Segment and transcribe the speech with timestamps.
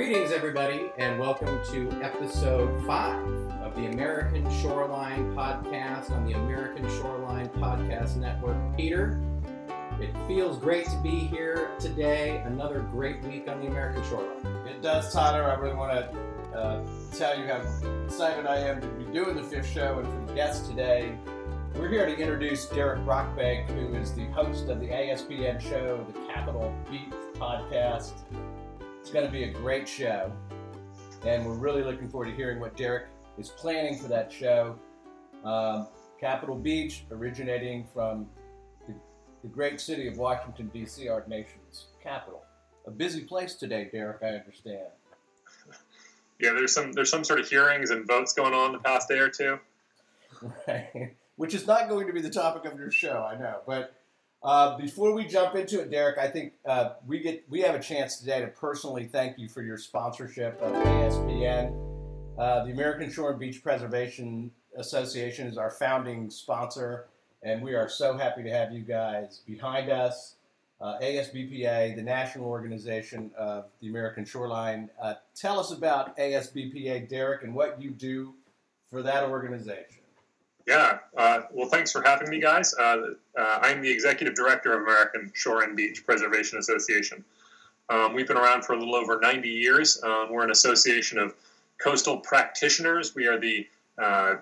[0.00, 3.22] Greetings, everybody, and welcome to episode five
[3.62, 8.56] of the American Shoreline Podcast on the American Shoreline Podcast Network.
[8.78, 9.20] Peter,
[10.00, 12.42] it feels great to be here today.
[12.46, 14.66] Another great week on the American Shoreline.
[14.66, 15.42] It does, Tyler.
[15.42, 16.82] I really want to uh,
[17.14, 17.60] tell you how
[18.06, 21.12] excited I am to be doing the fifth show and for the guest today.
[21.74, 26.32] We're here to introduce Derek Brockbank, who is the host of the ASPN show, the
[26.32, 28.12] Capitol Beat podcast.
[29.10, 30.32] It's going to be a great show,
[31.26, 34.78] and we're really looking forward to hearing what Derek is planning for that show.
[35.42, 35.88] Um,
[36.20, 38.28] Capitol Beach, originating from
[38.86, 38.94] the,
[39.42, 42.44] the great city of Washington, D.C., our nation's capital.
[42.86, 44.86] A busy place today, Derek, I understand.
[46.38, 49.18] Yeah, there's some there's some sort of hearings and votes going on the past day
[49.18, 49.58] or two.
[50.68, 51.16] Right.
[51.34, 53.58] Which is not going to be the topic of your show, I know.
[53.66, 53.99] But
[54.42, 57.80] uh, before we jump into it, Derek, I think uh, we get we have a
[57.80, 61.74] chance today to personally thank you for your sponsorship of ASPN.
[62.38, 67.08] Uh, the American Shore and Beach Preservation Association is our founding sponsor,
[67.42, 70.36] and we are so happy to have you guys behind us.
[70.80, 74.88] Uh, ASBPA, the national organization of the American Shoreline.
[75.02, 78.32] Uh, tell us about ASBPA, Derek, and what you do
[78.90, 79.99] for that organization.
[80.70, 82.72] Yeah, uh, well, thanks for having me, guys.
[82.78, 87.24] Uh, uh, I'm the executive director of American Shore and Beach Preservation Association.
[87.88, 90.00] Um, we've been around for a little over 90 years.
[90.04, 91.34] Um, we're an association of
[91.82, 93.16] coastal practitioners.
[93.16, 93.66] We are the
[94.00, 94.36] uh,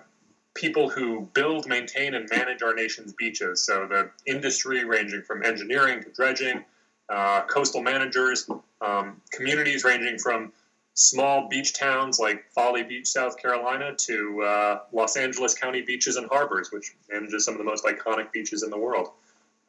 [0.53, 3.65] people who build, maintain, and manage our nation's beaches.
[3.65, 6.63] So the industry ranging from engineering to dredging,
[7.09, 8.47] uh, coastal managers,
[8.81, 10.51] um, communities ranging from
[10.99, 16.27] small beach towns like Folly Beach, South Carolina, to uh, Los Angeles County beaches and
[16.27, 19.11] harbors, which manages some of the most iconic beaches in the world.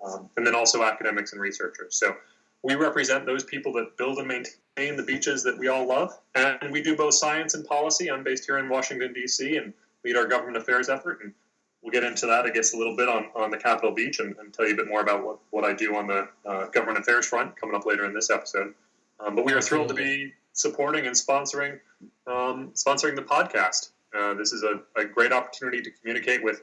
[0.04, 1.94] Um, and then also academics and researchers.
[1.94, 2.16] So
[2.62, 6.18] we represent those people that build and maintain the beaches that we all love.
[6.34, 8.10] And we do both science and policy.
[8.10, 9.72] I'm based here in Washington, D.C., and
[10.04, 11.20] lead our government affairs effort.
[11.22, 11.32] And
[11.80, 14.34] we'll get into that, I guess, a little bit on, on the Capitol Beach and,
[14.38, 16.98] and tell you a bit more about what, what I do on the uh, government
[16.98, 18.74] affairs front coming up later in this episode.
[19.20, 21.78] Um, but we are thrilled to be supporting and sponsoring
[22.26, 23.90] um, sponsoring the podcast.
[24.16, 26.62] Uh, this is a, a, great opportunity to communicate with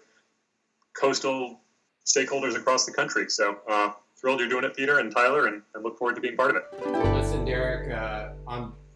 [0.93, 1.61] coastal
[2.05, 3.29] stakeholders across the country.
[3.29, 6.35] So uh, thrilled you're doing it, Peter and Tyler, and, and, look forward to being
[6.35, 6.63] part of it.
[7.13, 8.29] Listen, Derek, uh,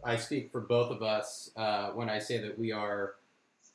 [0.03, 3.13] i speak for both of us uh, when I say that we are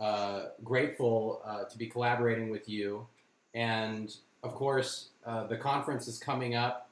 [0.01, 3.07] uh, grateful uh, to be collaborating with you.
[3.55, 6.86] And of course, the conference is coming up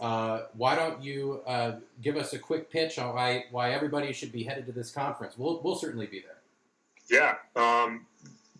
[0.00, 1.72] uh, why don't you uh,
[2.02, 5.38] give us a quick pitch on why, why everybody should be headed to this conference?
[5.38, 6.34] We'll, we'll certainly be there.
[7.10, 8.06] Yeah, um,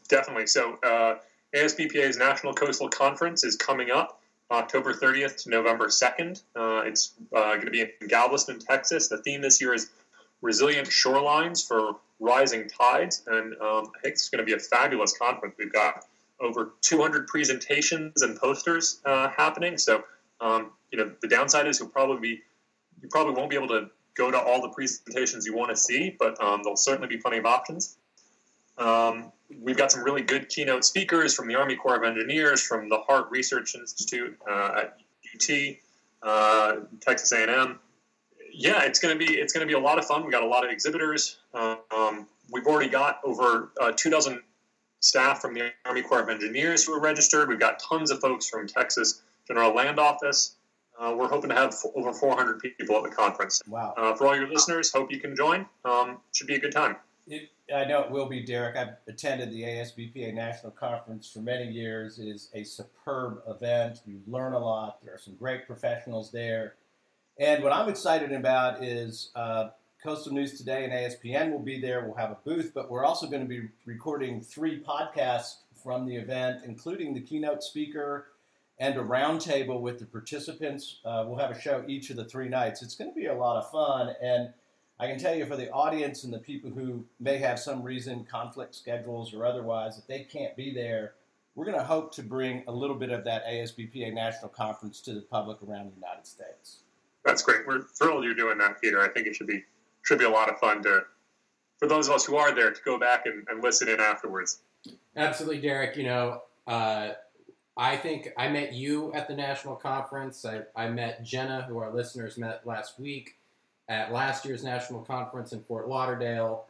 [0.09, 0.47] definitely.
[0.47, 1.17] So, uh,
[1.55, 6.43] ASBPA's National Coastal Conference is coming up October 30th to November 2nd.
[6.55, 9.09] Uh, it's uh, going to be in Galveston, Texas.
[9.09, 9.91] The theme this year is
[10.43, 15.17] Resilient Shorelines for Rising Tides, and um, I think it's going to be a fabulous
[15.17, 15.55] conference.
[15.59, 16.05] We've got
[16.41, 19.79] over 200 presentations and posters uh, happening.
[19.79, 20.05] So,
[20.41, 22.41] um, you know, the downside is you'll probably be,
[23.03, 26.15] you probably won't be able to go to all the presentations you want to see,
[26.19, 27.97] but um, there'll certainly be plenty of options.
[28.79, 32.89] Um, we've got some really good keynote speakers from the Army Corps of Engineers, from
[32.89, 34.99] the Harte Research Institute uh, at
[35.35, 35.77] UT,
[36.23, 37.79] uh, Texas A&M.
[38.53, 40.25] Yeah, it's to be it's to be a lot of fun.
[40.25, 41.39] We got a lot of exhibitors.
[41.55, 44.43] Um, we've already got over uh, two dozen
[45.01, 47.49] staff from the Army Corps of Engineers who are registered.
[47.49, 50.57] We've got tons of folks from Texas General Land Office.
[50.99, 53.61] Uh, we're hoping to have f- over 400 people at the conference.
[53.67, 53.95] Wow.
[53.97, 55.67] Uh, for all your listeners, hope you can join.
[55.85, 56.97] Um, should be a good time.
[57.27, 58.77] It, I know it will be, Derek.
[58.77, 62.19] I've attended the ASBPA National Conference for many years.
[62.19, 64.03] It is a superb event.
[64.07, 64.99] You learn a lot.
[65.05, 66.75] There are some great professionals there.
[67.39, 69.71] And what I'm excited about is uh,
[70.03, 72.05] Coastal News Today and ASPN will be there.
[72.05, 76.15] We'll have a booth, but we're also going to be recording three podcasts from the
[76.15, 78.27] event, including the keynote speaker
[78.79, 81.01] and a roundtable with the participants.
[81.05, 82.83] Uh, we'll have a show each of the three nights.
[82.83, 84.53] It's going to be a lot of fun, and
[84.99, 88.25] I can tell you for the audience and the people who may have some reason,
[88.25, 91.15] conflict schedules or otherwise, that they can't be there.
[91.55, 95.15] We're going to hope to bring a little bit of that ASBPA National Conference to
[95.15, 96.79] the public around the United States.
[97.25, 97.67] That's great.
[97.67, 99.01] We're thrilled you're doing that, Peter.
[99.01, 99.65] I think it should be
[100.03, 101.05] should be a lot of fun to
[101.79, 104.61] for those of us who are there to go back and, and listen in afterwards.
[105.17, 105.97] Absolutely, Derek.
[105.97, 107.13] You know, uh,
[107.77, 110.45] I think I met you at the national conference.
[110.45, 113.37] I, I met Jenna, who our listeners met last week
[113.89, 116.67] at last year's national conference in Fort Lauderdale.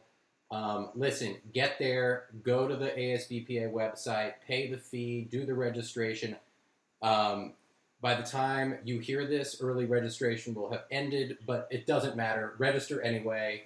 [0.51, 6.35] Um, listen, get there, go to the ASBPA website, pay the fee, do the registration.
[7.01, 7.53] Um,
[8.01, 12.53] By the time you hear this, early registration will have ended, but it doesn't matter.
[12.57, 13.63] Register anyway.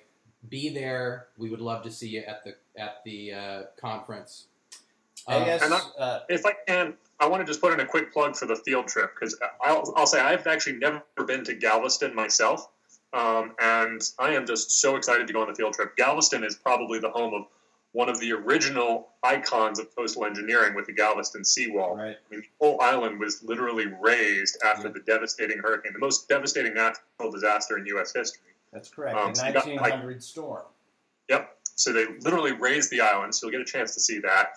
[0.48, 1.28] Be there.
[1.38, 4.46] We would love to see you at the at the uh, conference.
[5.30, 7.86] I Uh, guess and uh, If I can, I want to just put in a
[7.86, 11.54] quick plug for the field trip because I'll, I'll say I've actually never been to
[11.54, 12.68] Galveston myself,
[13.14, 15.96] um, and I am just so excited to go on the field trip.
[15.96, 17.44] Galveston is probably the home of
[17.92, 21.96] one of the original icons of coastal engineering with the Galveston seawall.
[21.98, 22.18] right.
[22.18, 24.94] I mean, the whole island was literally raised after Yeah.
[24.94, 28.14] the devastating hurricane, the most devastating natural disaster in U.S.
[28.14, 28.42] history.
[28.72, 29.18] That's correct.
[29.18, 30.64] Um, the so you got, like- 1900 storm.
[31.30, 31.56] Yep.
[31.76, 34.54] So they literally raised the island, so you'll get a chance to see that.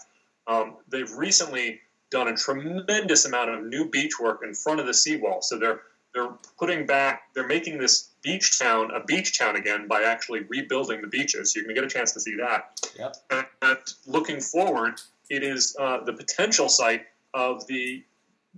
[0.46, 1.80] Um, they've recently
[2.10, 5.40] done a tremendous amount of new beach work in front of the seawall.
[5.42, 5.80] So they're
[6.14, 6.28] they're
[6.58, 11.06] putting back, they're making this beach town a beach town again by actually rebuilding the
[11.08, 11.52] beaches.
[11.52, 12.78] So you're going to get a chance to see that.
[12.98, 13.16] Yep.
[13.30, 15.00] And, and looking forward,
[15.30, 18.04] it is uh, the potential site of the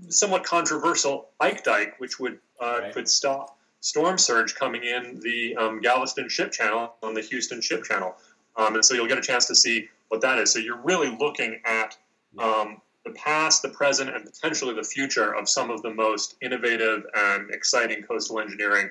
[0.09, 2.93] somewhat controversial Ike Dike, which would uh, Right.
[2.93, 7.85] could stop storm surge coming in the um, Galveston Ship Channel on the Houston Ship
[7.85, 8.17] Channel.
[8.57, 10.53] Um, and so you'll get a chance to see what that is.
[10.53, 11.97] So you're really looking at
[12.39, 17.05] um, the past, the present, and potentially the future of some of the most innovative
[17.15, 18.91] and exciting coastal engineering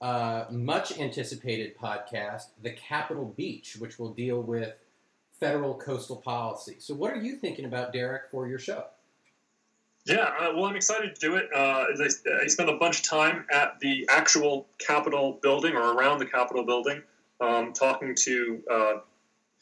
[0.00, 4.72] uh, much anticipated podcast, The Capitol Beach, which will deal with
[5.40, 6.76] federal coastal policy.
[6.78, 8.84] So, what are you thinking about, Derek, for your show?
[10.06, 11.48] Yeah, uh, well, I'm excited to do it.
[11.54, 16.18] Uh, I, I spent a bunch of time at the actual Capitol building or around
[16.18, 17.02] the Capitol building,
[17.40, 18.92] um, talking to uh,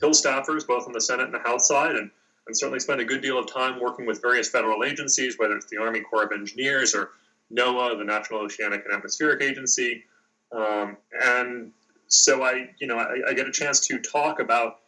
[0.01, 2.11] Hill staffers, both on the Senate and the House side, and,
[2.47, 5.67] and certainly spent a good deal of time working with various federal agencies, whether it's
[5.67, 7.11] the Army Corps of Engineers or
[7.53, 10.05] NOAA, the National Oceanic and Atmospheric Agency.
[10.53, 11.73] Um, and
[12.07, 14.81] so I, you know, I, I get a chance to talk about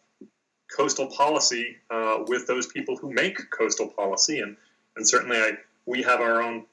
[0.75, 4.55] coastal policy uh, with those people who make coastal policy, and
[4.95, 5.51] and certainly I
[5.85, 6.65] we have our own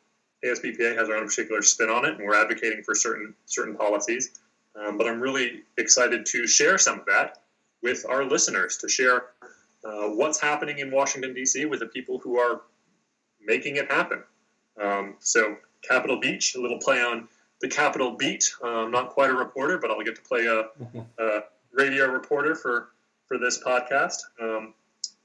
[0.45, 4.40] ASBPA has our own particular spin on it, and we're advocating for certain certain policies.
[4.76, 7.38] Um, but I'm really excited to share some of that
[7.83, 9.26] with our listeners to share
[9.85, 11.64] uh, what's happening in Washington D.C.
[11.67, 12.62] with the people who are
[13.45, 14.23] making it happen.
[14.81, 17.28] Um, so Capitol Beach, a little play on
[17.61, 18.52] the Capitol Beat.
[18.62, 20.69] Uh, I'm not quite a reporter, but I'll get to play a,
[21.23, 21.40] a
[21.73, 22.90] radio reporter for
[23.28, 24.16] for this podcast.
[24.40, 24.75] Um,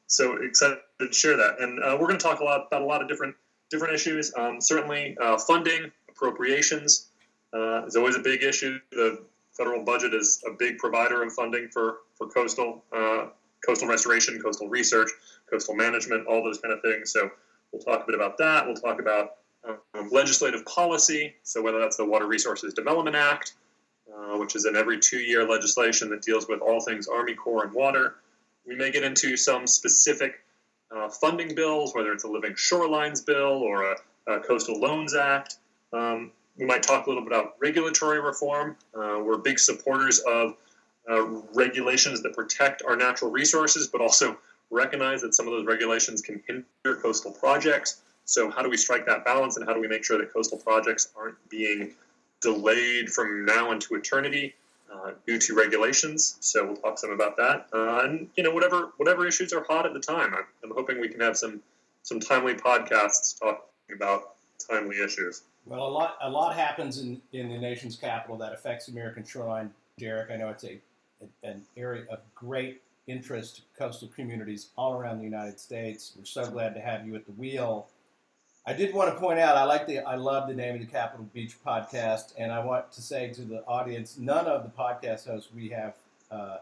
[0.07, 2.85] so excited to share that, and uh, we're going to talk a lot about a
[2.85, 3.35] lot of different
[3.71, 4.31] different issues.
[4.37, 7.07] Um, certainly, uh, funding, appropriations
[7.53, 8.77] uh, is always a big issue.
[8.91, 13.27] The federal budget is a big provider of funding for for coastal uh,
[13.65, 15.09] coastal restoration, coastal research,
[15.49, 17.11] coastal management, all those kind of things.
[17.11, 17.31] So
[17.71, 18.65] we'll talk a bit about that.
[18.65, 21.33] We'll talk about um, legislative policy.
[21.43, 23.53] So whether that's the Water Resources Development Act,
[24.15, 27.65] uh, which is an every two year legislation that deals with all things Army Corps
[27.65, 28.15] and water.
[28.65, 30.43] We may get into some specific
[30.95, 33.95] uh, funding bills, whether it's a Living Shorelines bill or a,
[34.27, 35.57] a Coastal Loans Act.
[35.91, 38.77] Um, we might talk a little bit about regulatory reform.
[38.95, 40.55] Uh, we're big supporters of
[41.09, 44.37] uh, regulations that protect our natural resources, but also
[44.69, 48.01] recognize that some of those regulations can hinder coastal projects.
[48.25, 50.57] So, how do we strike that balance, and how do we make sure that coastal
[50.57, 51.93] projects aren't being
[52.43, 54.53] delayed from now into eternity?
[54.93, 56.37] uh, due to regulations.
[56.39, 59.85] So we'll talk some about that, uh, and you know whatever whatever issues are hot
[59.85, 60.33] at the time.
[60.33, 61.61] I'm, I'm hoping we can have some
[62.03, 63.61] some timely podcasts talking
[63.95, 64.35] about
[64.69, 65.43] timely issues.
[65.65, 69.71] Well, a lot a lot happens in, in the nation's capital that affects American shoreline.
[69.97, 70.79] Derek, I know it's a
[71.43, 76.13] an area of great interest to coastal communities all around the United States.
[76.17, 77.87] We're so glad to have you at the wheel.
[78.65, 80.87] I did want to point out I like the I love the name of the
[80.87, 85.27] Capitol Beach podcast, and I want to say to the audience, none of the podcast
[85.27, 85.95] hosts we have
[86.31, 86.57] uh,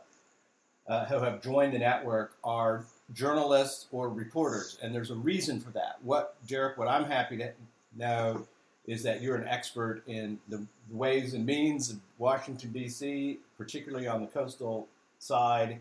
[0.87, 5.69] uh, who have joined the network are journalists or reporters, and there's a reason for
[5.71, 5.99] that.
[6.01, 7.51] What Derek, what I'm happy to
[7.95, 8.47] know
[8.87, 14.21] is that you're an expert in the ways and means of Washington D.C., particularly on
[14.21, 14.87] the coastal
[15.19, 15.79] side,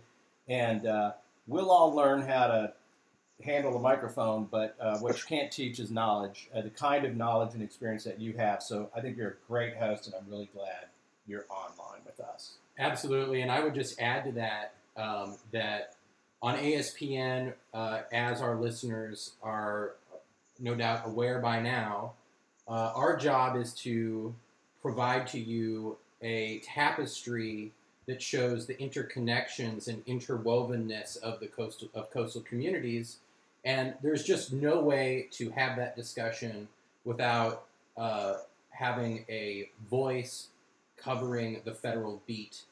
[0.49, 1.13] and uh,
[1.47, 2.75] we'll all learn how to
[3.43, 7.17] handle a microphone, but uh, what you can't teach is knowledge, uh, the kind of
[7.17, 8.63] knowledge and experience that you have.
[8.63, 10.87] So I think you're a great host, and I'm really glad
[11.27, 12.55] you're online with us.
[12.79, 15.95] Absolutely, and I would just add to that um, that
[16.43, 19.97] on ASPN, uh, as our listeners are
[20.59, 22.15] no doubt aware by now,
[22.69, 24.35] uh, our job is to
[24.83, 27.73] provide to you a tapestry
[28.07, 33.19] that shows the interconnections and interwovenness of the coastal of coastal communities
[33.65, 36.69] and there's just no way to have that discussion
[37.05, 37.65] without
[37.97, 38.37] uh,
[38.71, 40.49] having a voice
[40.97, 42.63] covering the federal beat,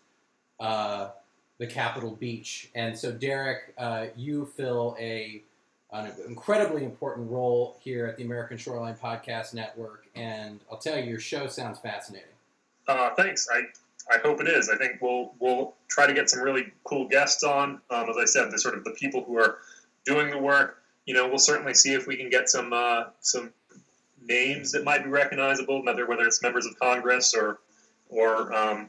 [0.60, 1.10] uh,
[1.58, 2.70] the Capitol Beach.
[2.74, 5.42] And so, Derek, uh, you fill a
[5.90, 11.04] an incredibly important role here at the American Shoreline Podcast Network, and I'll tell you,
[11.04, 12.28] your show sounds fascinating.
[12.86, 13.48] Uh, thanks.
[13.50, 13.62] I
[14.14, 14.68] I hope it is.
[14.68, 17.80] I think we'll we'll try to get some really cool guests on.
[17.90, 19.58] Um, as I said, the sort of the people who are
[20.08, 20.82] doing the work.
[21.06, 23.52] You know, we'll certainly see if we can get some uh, some
[24.26, 27.60] names that might be recognizable, whether whether it's members of Congress or
[28.08, 28.88] or um,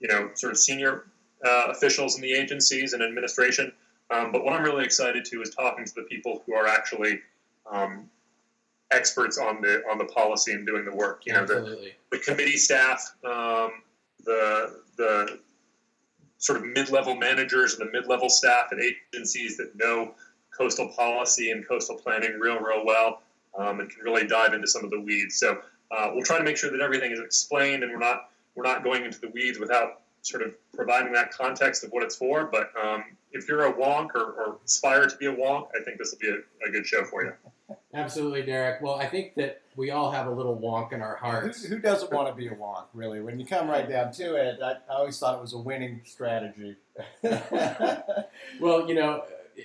[0.00, 1.04] you know sort of senior
[1.44, 3.72] uh, officials in the agencies and administration.
[4.10, 7.20] Um, but what I'm really excited to is talking to the people who are actually
[7.70, 8.08] um,
[8.90, 11.22] experts on the on the policy and doing the work.
[11.26, 13.82] You know, the, the committee staff, um,
[14.24, 15.38] the the
[16.38, 20.14] sort of mid-level managers and the mid-level staff at agencies that know
[20.56, 23.22] coastal policy and coastal planning real, real well,
[23.58, 25.36] um, and can really dive into some of the weeds.
[25.36, 25.58] So
[25.90, 28.82] uh, we'll try to make sure that everything is explained, and we're not we're not
[28.82, 32.46] going into the weeds without sort of providing that context of what it's for.
[32.46, 35.98] But um, if you're a wonk or, or, aspire to be a wonk, I think
[35.98, 37.32] this will be a, a, good show for you.
[37.94, 38.82] Absolutely, Derek.
[38.82, 41.64] Well, I think that we all have a little wonk in our hearts.
[41.64, 43.20] Who, who doesn't want to be a wonk, really?
[43.20, 46.00] When you come right down to it, I, I always thought it was a winning
[46.04, 46.76] strategy.
[48.60, 49.24] well, you know,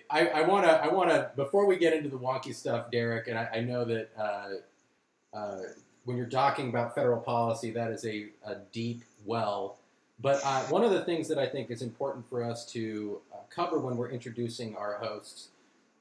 [0.10, 3.38] I want to, I want to, before we get into the wonky stuff, Derek, and
[3.38, 5.62] I, I know that uh, uh,
[6.05, 9.77] when you're talking about federal policy, that is a, a deep well.
[10.21, 13.38] But uh, one of the things that I think is important for us to uh,
[13.50, 15.50] cover when we're introducing our hosts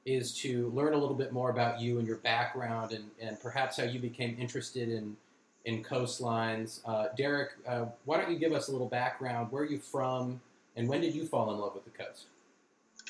[0.05, 3.77] is to learn a little bit more about you and your background and, and perhaps
[3.77, 5.15] how you became interested in,
[5.65, 6.79] in coastlines.
[6.85, 9.51] Uh, Derek, uh, why don't you give us a little background?
[9.51, 10.41] Where are you from,
[10.75, 12.25] and when did you fall in love with the coast?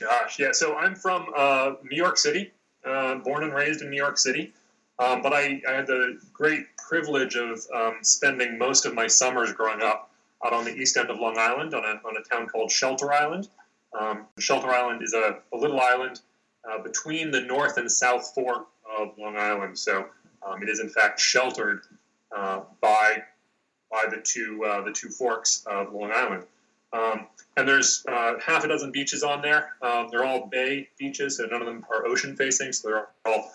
[0.01, 0.51] Gosh, yeah.
[0.51, 2.51] So I'm from uh, New York City,
[2.83, 4.51] uh, born and raised in New York City.
[4.97, 9.51] Um, but I, I, had the great privilege of um, spending most of my summers
[9.53, 10.11] growing up
[10.45, 13.13] out on the east end of Long Island on a, on a town called Shelter
[13.13, 13.47] Island.
[13.99, 16.21] Um, Shelter Island is a, a little island
[16.69, 18.67] uh, between the north and south fork
[18.99, 19.77] of Long Island.
[19.77, 20.07] So
[20.45, 21.81] um, it is in fact sheltered
[22.35, 23.23] uh, by
[23.91, 26.43] by the two uh, the two forks of Long Island.
[27.57, 29.73] And there's uh, half a dozen beaches on there.
[29.81, 32.71] Um, they're all bay beaches, so none of them are ocean facing.
[32.71, 33.51] So they're all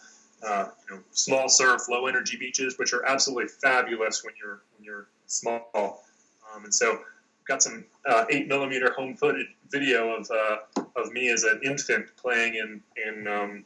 [0.46, 4.84] uh, you know, small surf, low energy beaches, which are absolutely fabulous when you're when
[4.84, 6.04] you're small.
[6.54, 7.00] Um, and so,
[7.46, 12.06] got some uh, eight millimeter home footage video of uh, of me as an infant
[12.16, 13.64] playing in in um,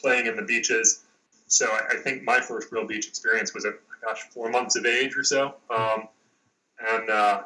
[0.00, 1.04] playing in the beaches.
[1.48, 4.84] So I, I, think my first real beach experience was at gosh four months of
[4.84, 6.08] age or so, um,
[6.80, 7.42] and uh,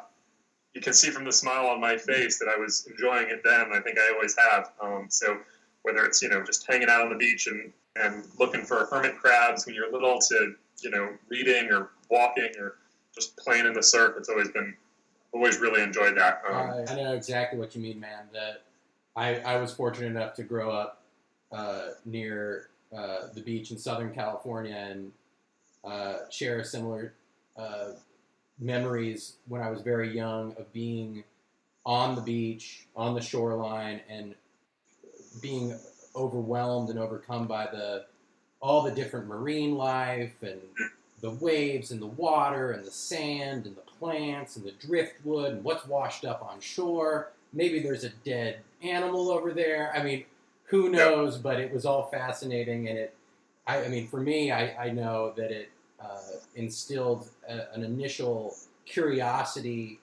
[0.73, 3.71] you can see from the smile on my face that I was enjoying it then.
[3.73, 4.71] I think I always have.
[4.81, 5.37] Um, so
[5.83, 9.17] whether it's you know just hanging out on the beach and and looking for hermit
[9.17, 12.75] crabs when you're little to you know reading or walking or
[13.13, 14.75] just playing in the surf, it's always been
[15.33, 16.41] always really enjoyed that.
[16.49, 18.25] Um, I know exactly what you mean, man.
[18.33, 18.63] That
[19.15, 21.03] I, I was fortunate enough to grow up
[21.51, 25.11] uh, near uh, the beach in Southern California and
[25.83, 27.13] uh, share a similar
[27.57, 27.91] uh,
[28.61, 31.23] memories when I was very young of being
[31.85, 34.35] on the beach, on the shoreline, and
[35.41, 35.77] being
[36.15, 38.05] overwhelmed and overcome by the
[38.61, 40.61] all the different marine life and
[41.21, 45.63] the waves and the water and the sand and the plants and the driftwood and
[45.63, 47.31] what's washed up on shore.
[47.53, 49.91] Maybe there's a dead animal over there.
[49.95, 50.25] I mean,
[50.65, 51.37] who knows?
[51.37, 53.13] But it was all fascinating, and it.
[53.67, 55.69] I, I mean, for me, I, I know that it
[56.03, 56.19] uh,
[56.55, 58.55] instilled a, an initial
[58.85, 59.99] curiosity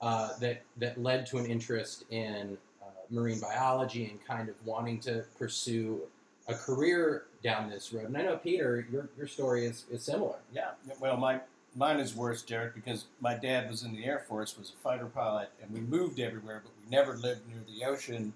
[0.00, 4.98] uh, that that led to an interest in uh, marine biology and kind of wanting
[4.98, 6.00] to pursue
[6.48, 8.06] a career down this road.
[8.06, 10.36] And I know Peter, your your story is, is similar.
[10.52, 10.70] Yeah.
[11.00, 11.40] Well, my
[11.76, 15.06] mine is worse, Derek, because my dad was in the Air Force, was a fighter
[15.06, 18.32] pilot, and we moved everywhere, but we never lived near the ocean.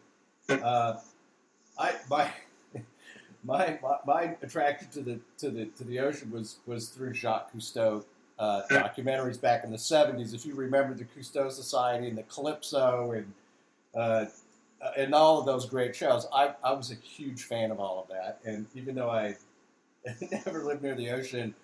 [0.49, 0.99] Uh,
[1.78, 2.30] I my.
[3.46, 7.52] My, my, my attraction to the to the to the ocean was was through Jacques
[7.52, 8.04] Cousteau
[8.40, 10.34] uh, documentaries back in the '70s.
[10.34, 13.32] If you remember the Cousteau Society and the Calypso and
[13.94, 14.26] uh,
[14.96, 18.08] and all of those great shows, I, I was a huge fan of all of
[18.08, 18.40] that.
[18.44, 19.36] And even though I
[20.32, 21.54] never lived near the ocean,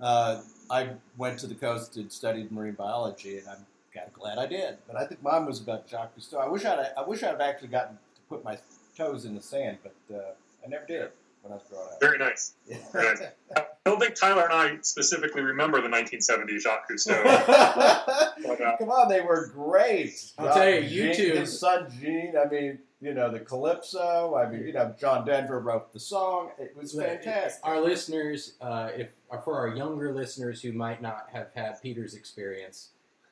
[0.00, 4.38] uh, I went to the coast and studied marine biology, and I'm kind of glad
[4.38, 4.78] I did.
[4.88, 6.40] But I think mine was about Jacques Cousteau.
[6.40, 8.58] I wish I'd I wish I'd actually gotten to put my
[8.96, 10.32] toes in the sand, but uh,
[10.64, 11.10] I never did
[11.42, 12.00] when I was growing up.
[12.00, 12.54] Very nice.
[12.92, 13.22] Very nice.
[13.56, 17.22] I don't think Tyler and I specifically remember the 1970s Jacques Cousteau.
[18.46, 20.32] but, uh, Come on, they were great.
[20.38, 21.36] I'll tell you, Gene, YouTube.
[21.38, 22.34] his son Gene.
[22.36, 24.34] I mean, you know, the Calypso.
[24.36, 26.50] I mean, you know, John Denver wrote the song.
[26.58, 27.60] It was fantastic.
[27.64, 29.08] Our listeners, uh, if
[29.44, 32.90] for our younger listeners who might not have had Peter's experience,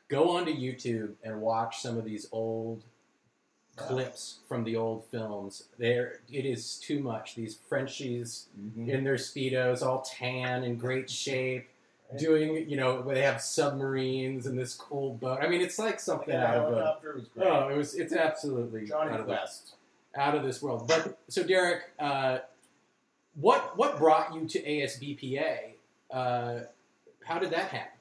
[0.09, 2.85] go onto YouTube and watch some of these old
[3.79, 5.65] clips from the old films.
[5.79, 7.35] There, it is too much.
[7.35, 8.89] These Frenchies Mhm.
[8.89, 11.69] in their speedos, all tan in great shape,
[12.11, 12.19] Right.
[12.21, 15.41] doing you know where they have submarines and this cool boat.
[15.43, 16.99] I mean, it's like something Yeah, out of a.
[17.15, 17.47] was great.
[17.47, 17.95] Oh, it was.
[17.95, 19.75] It's absolutely Johnny out of, the, Quest.
[20.17, 20.89] out of this world.
[20.89, 22.39] But so, Derek, uh,
[23.35, 25.75] what what brought you to ASBPA?
[26.11, 26.61] Uh,
[27.25, 27.93] how did that happen?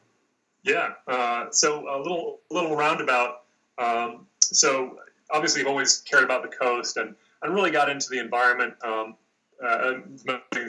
[0.64, 0.94] Yeah.
[1.06, 3.44] Uh, so a little little roundabout.
[3.78, 5.00] Um, so
[5.32, 8.74] obviously, I've always cared about the coast and, and really got into the environment.
[8.84, 9.16] Um,
[9.64, 9.94] uh,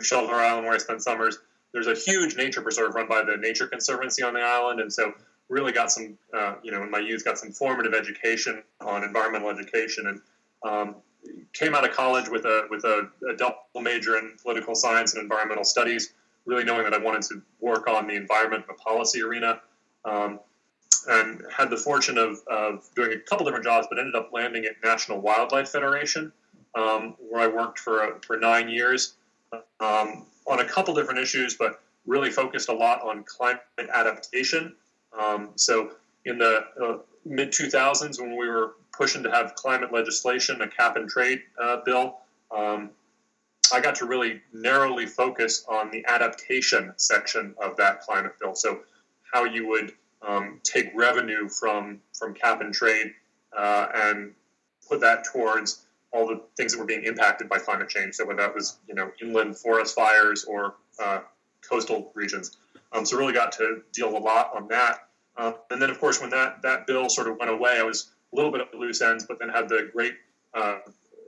[0.02, 1.38] Shelter Island, where I spend summers,
[1.72, 5.12] there's a huge nature preserve run by the Nature Conservancy on the island, and so
[5.48, 9.50] really got some, uh, you know, in my youth, got some formative education on environmental
[9.50, 10.20] education, and
[10.62, 10.96] um,
[11.52, 15.22] came out of college with a with a, a double major in political science and
[15.22, 16.14] environmental studies,
[16.46, 19.60] really knowing that I wanted to work on the environment and the policy arena.
[20.04, 20.40] Um,
[21.06, 24.64] and had the fortune of, of doing a couple different jobs, but ended up landing
[24.64, 26.32] at National Wildlife Federation,
[26.74, 29.14] um, where I worked for for nine years
[29.80, 34.74] um, on a couple different issues, but really focused a lot on climate adaptation.
[35.18, 35.92] Um, so
[36.24, 40.96] in the uh, mid 2000s, when we were pushing to have climate legislation, a cap
[40.96, 42.18] and trade uh, bill,
[42.56, 42.90] um,
[43.72, 48.54] I got to really narrowly focus on the adaptation section of that climate bill.
[48.54, 48.80] So
[49.32, 49.92] how you would
[50.26, 53.12] um, take revenue from from cap and trade
[53.57, 54.35] uh, and
[54.88, 58.14] put that towards all the things that were being impacted by climate change.
[58.14, 61.20] So whether that was you know inland forest fires or uh,
[61.68, 62.57] coastal regions.
[62.92, 65.09] Um, so really got to deal a lot on that.
[65.37, 68.11] Um, and then of course when that that bill sort of went away, I was
[68.33, 70.14] a little bit at loose ends, but then had the great
[70.54, 70.78] uh,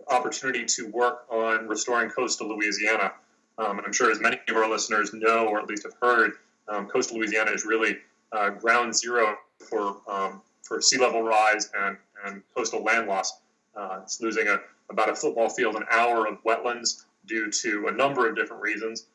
[0.08, 3.12] opportunity to work on restoring coastal Louisiana.
[3.58, 6.32] Um, and I'm sure as many of our listeners know, or at least have heard,
[6.68, 7.98] um, coastal Louisiana is really
[8.32, 13.40] uh, ground zero for um, for sea level rise and, and coastal land loss.
[13.76, 14.58] Uh, it's losing a,
[14.90, 19.06] about a football field an hour of wetlands due to a number of different reasons.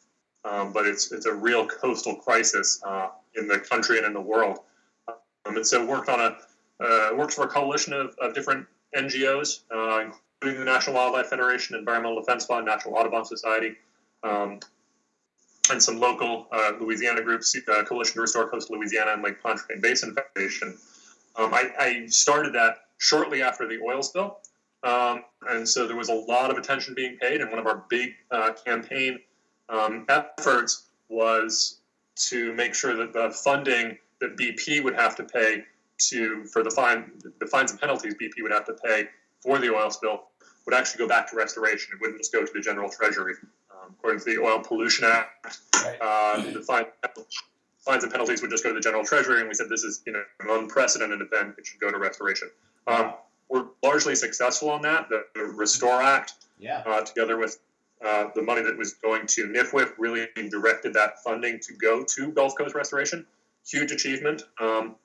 [0.44, 4.22] Um, but it's it's a real coastal crisis uh, in the country and in the
[4.22, 4.60] world.
[5.08, 6.38] Um, and so worked on a
[6.84, 12.20] uh, for a coalition of, of different NGOs, uh, including the National Wildlife Federation, Environmental
[12.20, 13.76] Defense Fund, National Audubon Society,
[14.24, 14.60] um,
[15.70, 19.82] and some local uh, Louisiana groups, uh, Coalition to Restore Coastal Louisiana and Lake Pontchartrain
[19.82, 20.78] Basin Foundation.
[21.36, 24.38] Um, I, I, started that shortly after the oil spill,
[24.84, 27.42] um, and so there was a lot of attention being paid.
[27.42, 29.20] And one of our big uh, campaign
[29.68, 31.80] um, efforts was
[32.16, 35.64] to make sure that the funding that BP would have to pay
[35.98, 39.08] to for the fine the fines and penalties BP would have to pay
[39.42, 40.28] for the oil spill
[40.66, 41.92] would actually go back to restoration.
[41.94, 43.34] It wouldn't just go to the general treasury.
[43.72, 45.98] Um, according to the Oil Pollution Act, Right.
[46.02, 46.86] uh, the fine,
[47.86, 50.02] fines and penalties would just go to the general treasury, and we said this is
[50.06, 52.50] you know an unprecedented event; it should go to restoration.
[52.88, 53.14] Um,
[53.50, 55.08] we're largely successful on that.
[55.10, 56.82] The, the Restore Act, Yeah.
[56.86, 57.60] uh, together with
[58.04, 62.32] uh, the money that was going to NFWF, really directed that funding to go to
[62.32, 63.26] Gulf Coast restoration.
[63.68, 64.44] Huge achievement.
[64.60, 64.96] Um,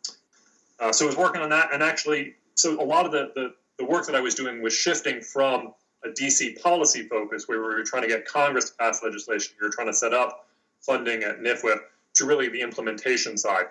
[0.78, 3.54] uh, so I was working on that, and actually, so a lot of the, the,
[3.80, 5.72] the work that I was doing was shifting from
[6.04, 9.66] a DC policy focus, where we were trying to get Congress to pass legislation, we
[9.66, 10.46] were trying to set up
[10.80, 11.78] funding at NFWF,
[12.12, 13.66] to really the implementation side.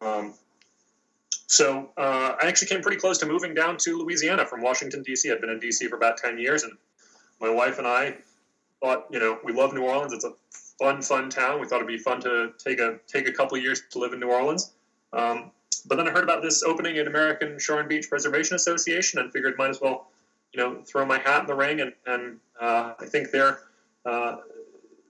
[0.00, 0.34] Um,
[1.46, 5.30] so uh, I actually came pretty close to moving down to Louisiana from Washington D.C.
[5.30, 5.86] I'd been in D.C.
[5.88, 6.72] for about ten years, and
[7.40, 8.16] my wife and I
[8.80, 10.12] thought, you know, we love New Orleans.
[10.14, 10.32] It's a
[10.78, 11.60] fun, fun town.
[11.60, 14.20] We thought it'd be fun to take a take a couple years to live in
[14.20, 14.72] New Orleans.
[15.12, 15.50] Um,
[15.86, 19.32] but then I heard about this opening at American Shore and Beach Preservation Association and
[19.32, 20.08] figured might as well,
[20.52, 21.80] you know, throw my hat in the ring.
[21.80, 23.58] And, and uh, I think they're,
[24.04, 24.36] uh,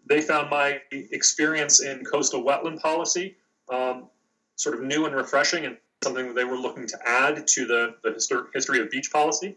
[0.08, 3.36] they found my experience in coastal wetland policy
[3.70, 4.08] um,
[4.56, 7.94] sort of new and refreshing and something that they were looking to add to the,
[8.02, 9.56] the histor- history of beach policy.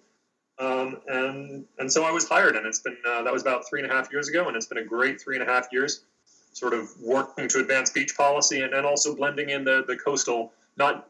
[0.57, 3.81] Um, and and so I was hired, and it's been uh, that was about three
[3.81, 6.05] and a half years ago, and it's been a great three and a half years,
[6.53, 10.53] sort of working to advance beach policy and, and also blending in the, the coastal,
[10.77, 11.09] not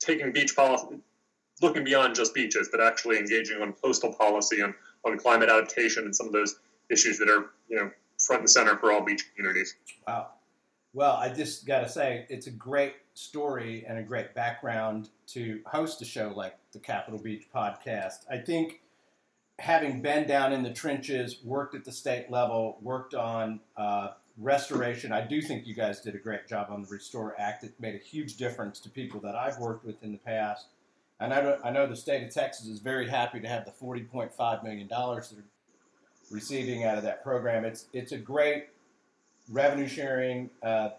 [0.00, 0.98] taking beach policy,
[1.60, 6.14] looking beyond just beaches, but actually engaging on coastal policy and on climate adaptation and
[6.14, 6.60] some of those
[6.90, 9.76] issues that are you know front and center for all beach communities.
[10.06, 10.28] Wow.
[10.94, 15.60] Well, I just got to say, it's a great story and a great background to
[15.64, 18.26] host a show like the Capitol Beach podcast.
[18.30, 18.82] I think
[19.58, 25.12] having been down in the trenches, worked at the state level, worked on uh, restoration,
[25.12, 27.64] I do think you guys did a great job on the Restore Act.
[27.64, 30.66] It made a huge difference to people that I've worked with in the past.
[31.20, 33.70] And I know, I know the state of Texas is very happy to have the
[33.70, 35.44] $40.5 million they're
[36.30, 37.64] receiving out of that program.
[37.64, 38.68] It's, it's a great
[39.48, 40.90] revenue sharing uh,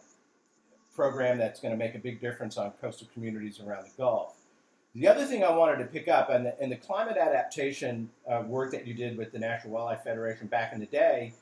[0.96, 4.36] program that's going to make a big difference on coastal communities around the Gulf.
[4.96, 8.44] The other thing I wanted to pick up, and the, and the climate adaptation uh,
[8.46, 11.34] work that you did with the National Wildlife Federation back in the day,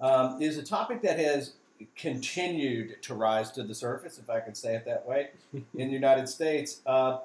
[0.00, 1.54] um, is a topic that has
[1.96, 5.94] continued to rise to the surface, if I can say it that way, in the
[5.94, 6.80] United States.
[6.86, 7.18] Uh,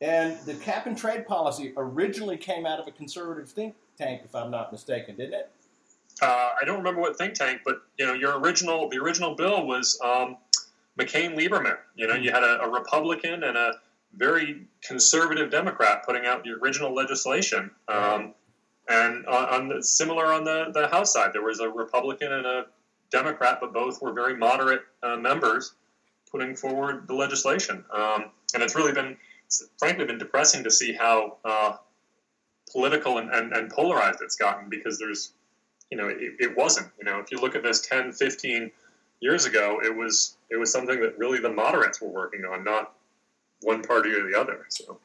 [0.00, 4.34] and the cap and trade policy originally came out of a conservative think tank, if
[4.34, 5.50] I'm not mistaken, didn't it?
[6.20, 9.66] Uh, I don't remember what think tank, but you know, your original the original bill
[9.66, 10.36] was um,
[10.98, 11.76] McCain Lieberman.
[11.94, 13.74] You know, you had a, a, Republican and a
[14.14, 17.70] very conservative Democrat putting out the original legislation.
[17.88, 18.34] Um,
[18.88, 22.66] and on, the, similar on the, the House side, there was a Republican and a
[23.10, 25.74] Democrat, but both were very moderate uh, members
[26.30, 27.84] putting forward the legislation.
[27.92, 31.76] Um, and it's really been, it's frankly, been depressing to see how uh,
[32.70, 35.32] political and, and, and, polarized it's gotten because there's,
[35.90, 36.88] you know, it, it wasn't.
[36.98, 38.70] You know, if you look at this 10, 15
[39.20, 42.92] years ago, it was it was something that really the moderates were working on, not
[43.62, 44.66] one party or the other.
[44.68, 44.98] So.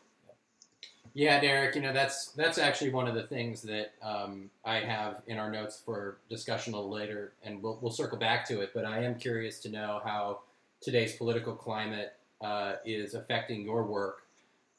[1.13, 1.76] Yeah, Derek.
[1.76, 5.52] You know that's that's actually one of the things that um, I have in our
[5.52, 8.71] notes for discussion a little later, and we'll we'll circle back to it.
[8.74, 10.39] But I am curious to know how
[10.80, 14.24] today's political climate uh, is affecting your work.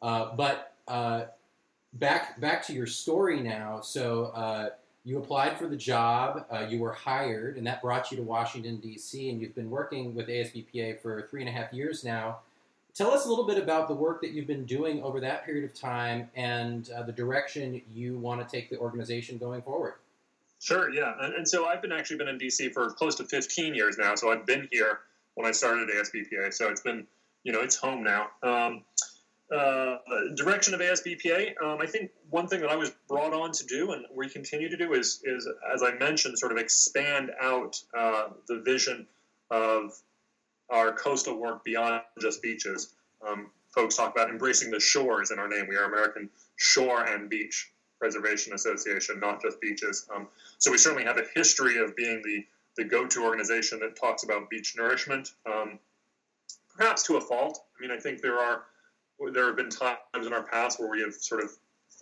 [0.01, 1.25] Uh, but uh,
[1.95, 3.81] back back to your story now.
[3.83, 4.71] So uh,
[5.05, 8.79] you applied for the job, uh, you were hired, and that brought you to Washington,
[8.79, 12.39] D.C., and you've been working with ASBPA for three and a half years now.
[12.95, 15.65] Tell us a little bit about the work that you've been doing over that period
[15.65, 19.95] of time and uh, the direction you want to take the organization going forward.
[20.61, 21.15] Sure, yeah.
[21.21, 24.15] And, and, so I've been actually been in DC for close to 15 years now.
[24.15, 25.01] So I've been here
[25.35, 26.53] when I started ASBPA.
[26.53, 27.07] So it's been,
[27.45, 28.29] you know, it's home now.
[28.43, 28.83] Um,
[29.51, 29.97] uh,
[30.37, 33.93] direction of ASBPA, um, I think one thing that I was brought on to do,
[33.93, 38.29] and we continue to do, is, is as I mentioned, sort of expand out uh,
[38.49, 39.07] the vision
[39.51, 39.93] of
[40.73, 42.95] our coastal work beyond just beaches.
[43.27, 45.67] Um, folks talk about embracing the shores in our name.
[45.69, 50.09] We are American Shore and Beach Preservation Association, not just beaches.
[50.15, 50.27] Um,
[50.59, 52.45] so we certainly have a history of being the,
[52.77, 55.79] the go-to organization that talks about beach nourishment, um,
[56.77, 57.65] perhaps to a fault.
[57.79, 58.65] I mean, I think there are
[59.33, 61.51] there have been times in our past where we have sort of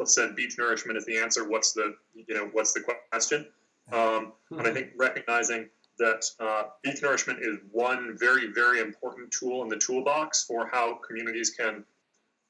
[0.08, 1.46] said beach nourishment is the answer.
[1.46, 2.80] What's the you know what's the
[3.10, 3.46] question?
[3.92, 5.68] Um, and I think recognizing
[6.00, 10.86] that uh, beach nourishment is one very very important tool in the toolbox for how
[11.06, 11.84] communities can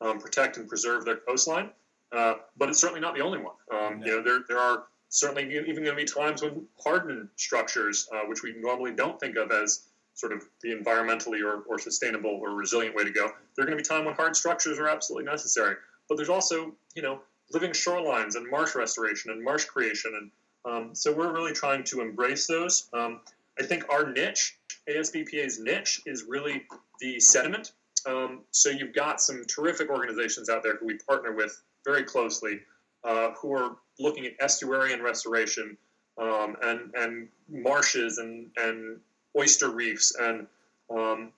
[0.00, 1.68] um, protect and preserve their coastline.
[2.12, 3.58] Uh, but it's certainly not the only one.
[3.76, 8.08] Um, You know there there are certainly even going to be times when hardened structures,
[8.14, 9.70] uh, which we normally don't think of as
[10.14, 13.26] sort of the environmentally or, or sustainable or resilient way to go.
[13.54, 15.74] There are going to be time when hard structures are absolutely necessary.
[16.08, 16.56] But there's also,
[16.94, 17.20] you know,
[17.52, 20.10] living shorelines and marsh restoration and marsh creation.
[20.18, 20.30] And
[20.70, 22.88] um, so we're really trying to embrace those.
[22.92, 23.20] Um,
[23.60, 26.62] I think our niche, ASBPA's niche, is really
[26.98, 27.72] the sediment.
[28.06, 32.60] Um, so you've got some terrific organizations out there who we partner with very closely
[33.04, 35.76] uh, who are looking at estuarine restoration
[36.18, 38.98] um, and, and marshes and, and
[39.38, 40.46] oyster reefs and
[40.90, 41.30] um,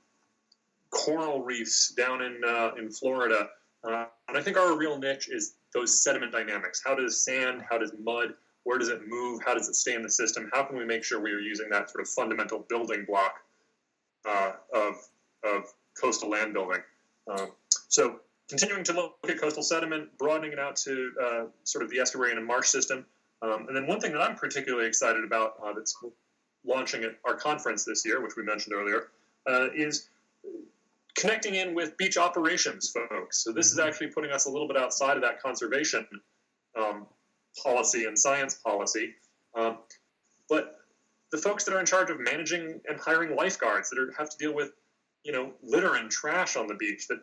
[0.90, 3.48] coral reefs down in uh, in Florida.
[3.82, 6.80] Uh, and I think our real niche is those sediment dynamics.
[6.84, 10.02] How does sand, how does mud, where does it move, how does it stay in
[10.02, 10.50] the system?
[10.52, 13.34] How can we make sure we are using that sort of fundamental building block
[14.24, 14.94] uh, of,
[15.44, 16.80] of coastal land building.
[17.28, 17.52] Um,
[17.88, 21.98] so continuing to look at coastal sediment, broadening it out to uh, sort of the
[21.98, 23.06] estuarine and marsh system.
[23.42, 25.96] Um, and then one thing that I'm particularly excited about uh, that's
[26.64, 29.08] launching at our conference this year, which we mentioned earlier,
[29.48, 30.08] uh, is
[31.16, 33.42] connecting in with beach operations folks.
[33.42, 33.88] So this is mm-hmm.
[33.88, 36.06] actually putting us a little bit outside of that conservation
[36.78, 37.06] um,
[37.62, 39.14] policy and science policy.
[39.54, 39.78] Um,
[40.48, 40.80] but
[41.30, 44.38] the folks that are in charge of managing and hiring lifeguards that are, have to
[44.38, 44.72] deal with,
[45.24, 47.08] you know, litter and trash on the beach.
[47.08, 47.20] That,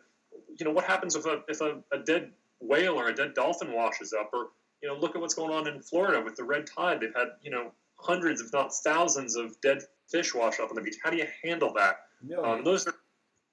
[0.58, 3.72] you know, what happens if a if a, a dead whale or a dead dolphin
[3.72, 4.48] washes up, or
[4.82, 7.00] you know, look at what's going on in Florida with the red tide.
[7.00, 10.82] They've had you know hundreds, if not thousands, of dead fish wash up on the
[10.82, 10.96] beach.
[11.02, 12.00] How do you handle that?
[12.42, 12.94] Um, those are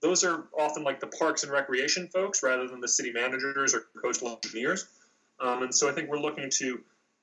[0.01, 3.85] those are often like the parks and recreation folks rather than the city managers or
[4.01, 4.87] coastal engineers.
[5.39, 6.79] Um, and so I think we're looking to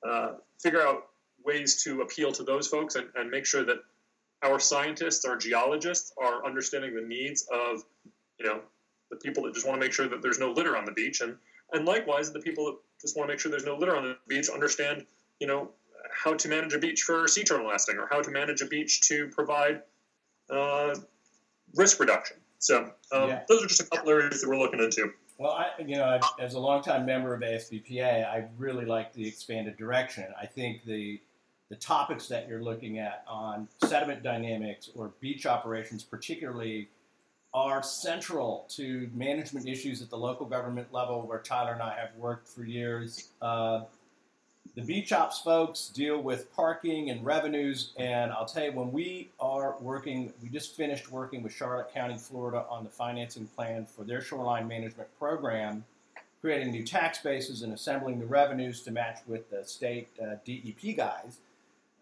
[0.09, 1.09] uh, figure out
[1.45, 3.79] ways to appeal to those folks and, and make sure that
[4.43, 7.83] our scientists, our geologists, are understanding the needs of,
[8.39, 8.61] you know,
[9.11, 11.21] the people that just want to make sure that there's no litter on the beach,
[11.21, 11.37] and
[11.73, 14.17] and likewise the people that just want to make sure there's no litter on the
[14.29, 15.05] beach understand,
[15.41, 15.71] you know,
[16.13, 19.03] how to manage a beach for sea turtle nesting or how to manage a beach
[19.09, 19.83] to provide
[20.51, 20.95] uh,
[21.75, 22.37] risk reduction.
[22.59, 23.43] So um, yeah.
[23.49, 25.13] those are just a couple areas that we're looking into.
[25.39, 29.77] Well, I, you know, as a longtime member of ASBPA, I really like the expanded
[29.77, 30.27] direction.
[30.41, 31.21] I think the
[31.71, 36.89] the topics that you're looking at on sediment dynamics or beach operations, particularly,
[37.55, 42.15] are central to management issues at the local government level, where Tyler and I have
[42.17, 43.31] worked for years.
[43.41, 43.85] Uh,
[44.75, 49.31] the beach ops folks deal with parking and revenues, and I'll tell you, when we
[49.39, 54.05] are working, we just finished working with Charlotte County, Florida on the financing plan for
[54.05, 55.85] their shoreline management program,
[56.41, 60.97] creating new tax bases and assembling the revenues to match with the state uh, DEP
[60.97, 61.39] guys.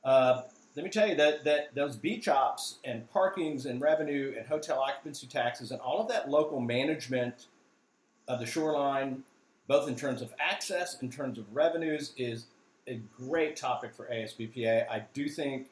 [0.03, 0.43] Uh,
[0.75, 4.79] let me tell you that, that those beach ops and parkings and revenue and hotel
[4.79, 7.49] occupancy taxes and all of that local management
[8.27, 9.23] of the shoreline,
[9.69, 12.47] both in terms of access, in terms of revenues, is
[12.89, 14.89] a great topic for ASBPA.
[14.89, 15.69] I do think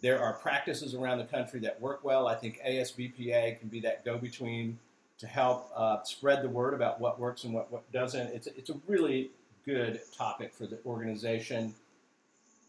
[0.00, 2.28] there are practices around the country that work well.
[2.28, 4.78] I think ASBPA can be that go between
[5.18, 8.28] to help uh, spread the word about what works and what, what doesn't.
[8.28, 9.30] It's, it's a really
[9.64, 11.74] good topic for the organization.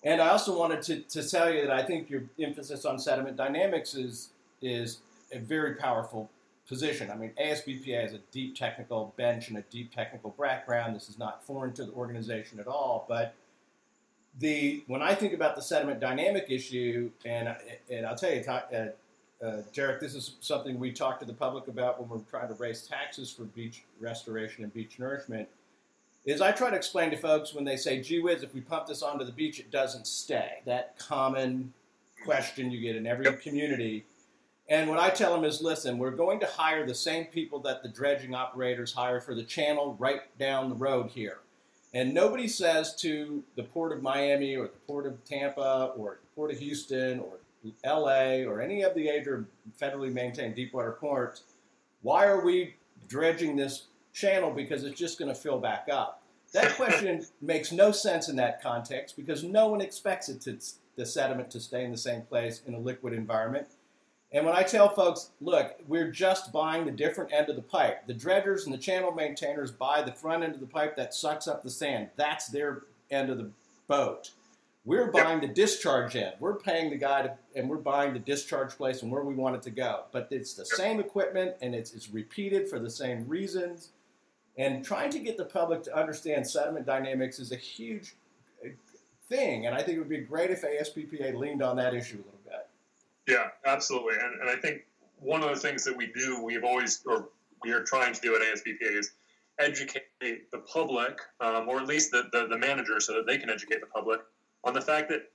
[0.04, 3.38] And I also wanted to, to tell you that I think your emphasis on sediment
[3.38, 4.30] dynamics is,
[4.62, 5.00] is
[5.32, 6.30] a very powerful
[6.68, 7.12] position.
[7.12, 10.96] I mean, ASBPA has a deep technical bench and a deep technical background.
[10.96, 13.06] This is not foreign to the organization at all.
[13.10, 13.36] But
[14.40, 17.56] the when I think about the sediment dynamic issue, and
[17.90, 21.68] and I'll tell you, uh, uh, Derek, this is something we talk to the public
[21.68, 25.48] about when we're trying to raise taxes for beach restoration and beach nourishment
[26.26, 28.88] is I try to explain to folks when they say, gee whiz, if we pump
[28.88, 30.62] this onto the beach, it doesn't stay.
[30.66, 31.74] That common
[32.26, 34.06] question you get in every community.
[34.68, 37.82] And what I tell them is, listen, we're going to hire the same people that
[37.82, 41.40] the dredging operators hire for the channel right down the road here.
[41.94, 46.36] And nobody says to the Port of Miami or the Port of Tampa or the
[46.36, 47.38] Port of Houston or
[47.84, 49.46] LA or any of the major
[49.82, 51.44] federally maintained deepwater ports,
[52.02, 52.76] why are we
[53.08, 56.22] dredging this channel because it's just going to fill back up.
[56.54, 60.58] That question makes no sense in that context because no one expects it to,
[60.96, 63.68] the sediment to stay in the same place in a liquid environment.
[64.32, 68.06] And when I tell folks, look, we're just buying the different end of the pipe.
[68.06, 71.48] The dredgers and the channel maintainers buy the front end of the pipe that sucks
[71.48, 72.10] up the sand.
[72.16, 73.50] That's their end of the
[73.88, 74.32] boat.
[74.86, 76.36] We're buying the discharge end.
[76.40, 79.56] We're paying the guy to, and we're buying the discharge place and where we want
[79.56, 80.04] it to go.
[80.12, 83.90] But it's the same equipment and it's, it's repeated for the same reasons.
[84.58, 88.16] And trying to get the public to understand sediment dynamics is a huge
[88.64, 88.70] uh,
[89.28, 89.66] thing.
[89.66, 92.40] And I think it would be great if ASBPA leaned on that issue a little
[92.46, 92.69] bit.
[93.30, 94.16] Yeah, absolutely.
[94.16, 94.82] And, and I think
[95.20, 97.30] one of the things that we do, we've always, or
[97.64, 99.12] we are trying to do at ASBPA is
[99.60, 103.50] educate the public, um, or at least the, the, the manager, so that they can
[103.50, 104.20] educate the public
[104.64, 105.30] on the fact that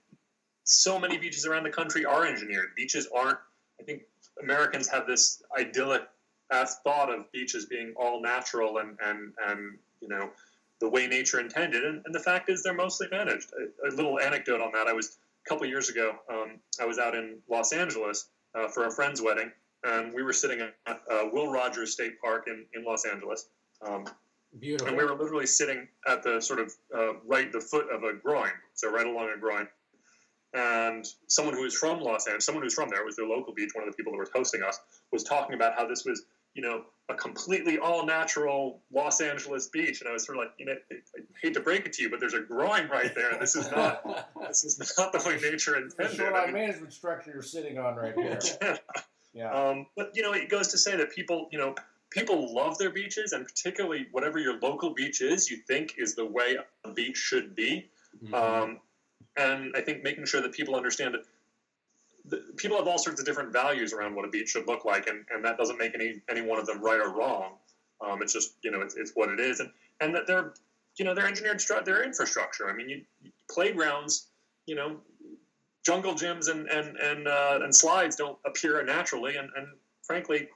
[0.64, 2.74] so many beaches around the country are engineered.
[2.74, 3.38] Beaches aren't,
[3.80, 4.02] I think
[4.42, 6.02] Americans have this idyllic
[6.84, 10.30] thought of beaches being all natural and, and, and you know,
[10.80, 11.84] the way nature intended.
[11.84, 13.50] And, and the fact is, they're mostly managed.
[13.52, 16.98] A, a, little anecdote on that I was a couple years ago, um, I was
[16.98, 19.50] out in Los Angeles uh, for a friend's wedding,
[19.84, 20.72] and we were sitting at
[21.10, 23.48] uh, Will Rogers State Park in, in Los Angeles.
[23.86, 24.04] Um,
[24.60, 24.88] Beautiful.
[24.88, 28.14] And we were literally sitting at the sort of uh, right the foot of a
[28.14, 29.66] groin, so right along a groin.
[30.54, 33.52] And someone who was from Los Angeles, someone who was from there, was their local
[33.52, 34.78] beach, one of the people that was hosting us,
[35.10, 36.22] was talking about how this was
[36.54, 40.00] you know, a completely all natural Los Angeles beach.
[40.00, 42.10] And I was sort of like, you know, I hate to break it to you,
[42.10, 43.36] but there's a groin right there.
[43.38, 46.12] This is not, this is not the way nature intended.
[46.12, 48.38] The shoreline I mean, management structure you're sitting on right here.
[48.62, 48.76] Yeah.
[49.34, 49.50] Yeah.
[49.50, 51.74] Um, but you know, it goes to say that people, you know,
[52.10, 56.24] people love their beaches, and particularly whatever your local beach is, you think is the
[56.24, 57.90] way a beach should be.
[58.24, 58.32] Mhm.
[58.32, 58.80] Um,
[59.36, 61.30] and I think making sure that people understand that the,
[62.56, 65.24] people have all sorts of different values around what a beach should look like, and,
[65.30, 67.52] and that doesn't make any any one of them right or wrong.
[68.00, 70.54] Um, it's just you know it's, it's what it is, and and that they're
[70.96, 72.68] you know they're engineered stru- their infrastructure.
[72.68, 73.02] I mean, you,
[73.50, 74.28] playgrounds,
[74.66, 74.96] you know,
[75.84, 79.66] jungle gyms and and and uh, and slides don't appear naturally, and, and
[80.02, 80.48] frankly,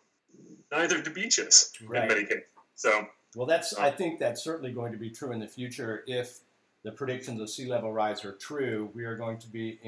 [0.73, 2.03] neither do beaches Right.
[2.03, 2.45] in many cases.
[2.75, 3.75] So Well, that's.
[3.75, 6.41] I think that's certainly going to be true in the future if
[6.85, 8.91] the predictions of sea level rise are true.
[8.95, 9.81] We are going to be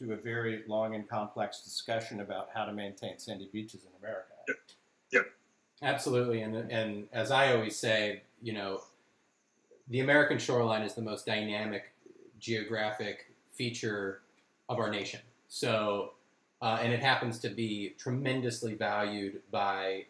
[0.00, 4.32] into a very long and complex discussion about how to maintain sandy beaches in America.
[4.48, 4.56] Yep.
[5.12, 5.26] yep.
[5.82, 8.82] Absolutely, and and as I always say, you know,
[9.88, 11.92] the American shoreline is the most dynamic
[12.38, 14.20] geographic feature
[14.68, 15.20] of our nation.
[15.48, 16.12] So,
[16.60, 20.06] uh, and it happens to be tremendously valued by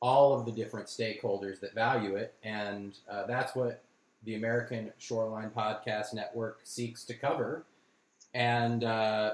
[0.00, 3.82] all of the different stakeholders that value it, and uh, that's what
[4.24, 7.64] the American Shoreline Podcast Network seeks to cover.
[8.36, 9.32] And uh,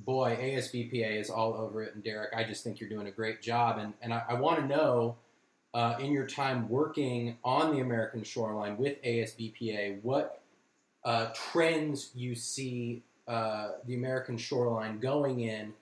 [0.00, 1.94] boy, ASBPA is all over it.
[1.94, 3.78] And Derek, I just think you're doing a great job.
[3.78, 5.16] And, and I, I want to know,
[5.72, 10.42] uh, in your time working on the American shoreline with ASBPA, what
[11.04, 15.72] uh, trends you see uh, the American shoreline going in,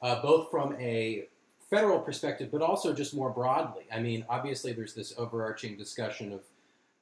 [0.00, 1.28] uh, both from a
[1.70, 3.84] federal perspective, but also just more broadly.
[3.92, 6.40] I mean, obviously, there's this overarching discussion of,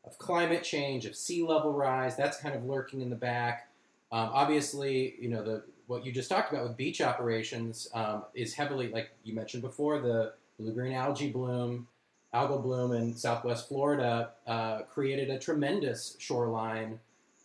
[0.04, 2.16] of climate change, of sea level rise.
[2.16, 3.69] That's kind of lurking in the back.
[4.12, 8.54] Um, obviously, you know the what you just talked about with beach operations um, is
[8.54, 11.88] heavily, like you mentioned before, the blue green algae bloom,
[12.32, 17.00] algal bloom in Southwest Florida uh, created a tremendous shoreline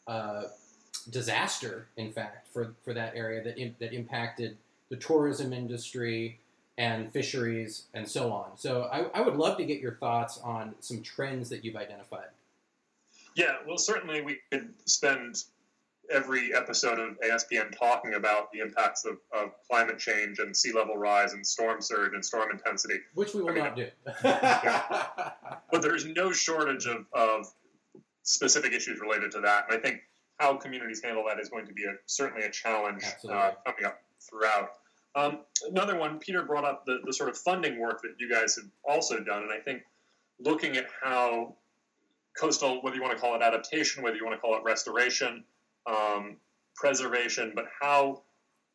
[0.07, 0.43] uh,
[1.09, 1.87] disaster.
[1.97, 4.57] In fact, for for that area that im- that impacted
[4.89, 6.39] the tourism industry
[6.77, 8.57] and fisheries and so on.
[8.57, 12.27] So I, I would love to get your thoughts on some trends that you've identified.
[13.35, 15.43] Yeah, well, certainly we could spend
[16.11, 20.97] every episode of ASPN talking about the impacts of, of climate change and sea level
[20.97, 22.99] rise and storm surge and storm intensity.
[23.13, 23.87] Which we will I mean, not do.
[25.71, 27.47] But there's no shortage of, of
[28.23, 29.65] specific issues related to that.
[29.69, 30.01] And I think
[30.37, 34.01] how communities handle that is going to be a, certainly a challenge uh, coming up
[34.21, 34.69] throughout.
[35.15, 35.39] Um,
[35.69, 38.65] another one, Peter brought up the, the sort of funding work that you guys have
[38.87, 39.43] also done.
[39.43, 39.83] And I think
[40.39, 41.55] looking at how
[42.37, 45.43] coastal, whether you want to call it adaptation, whether you want to call it restoration,
[45.87, 46.37] um,
[46.75, 48.23] preservation, but how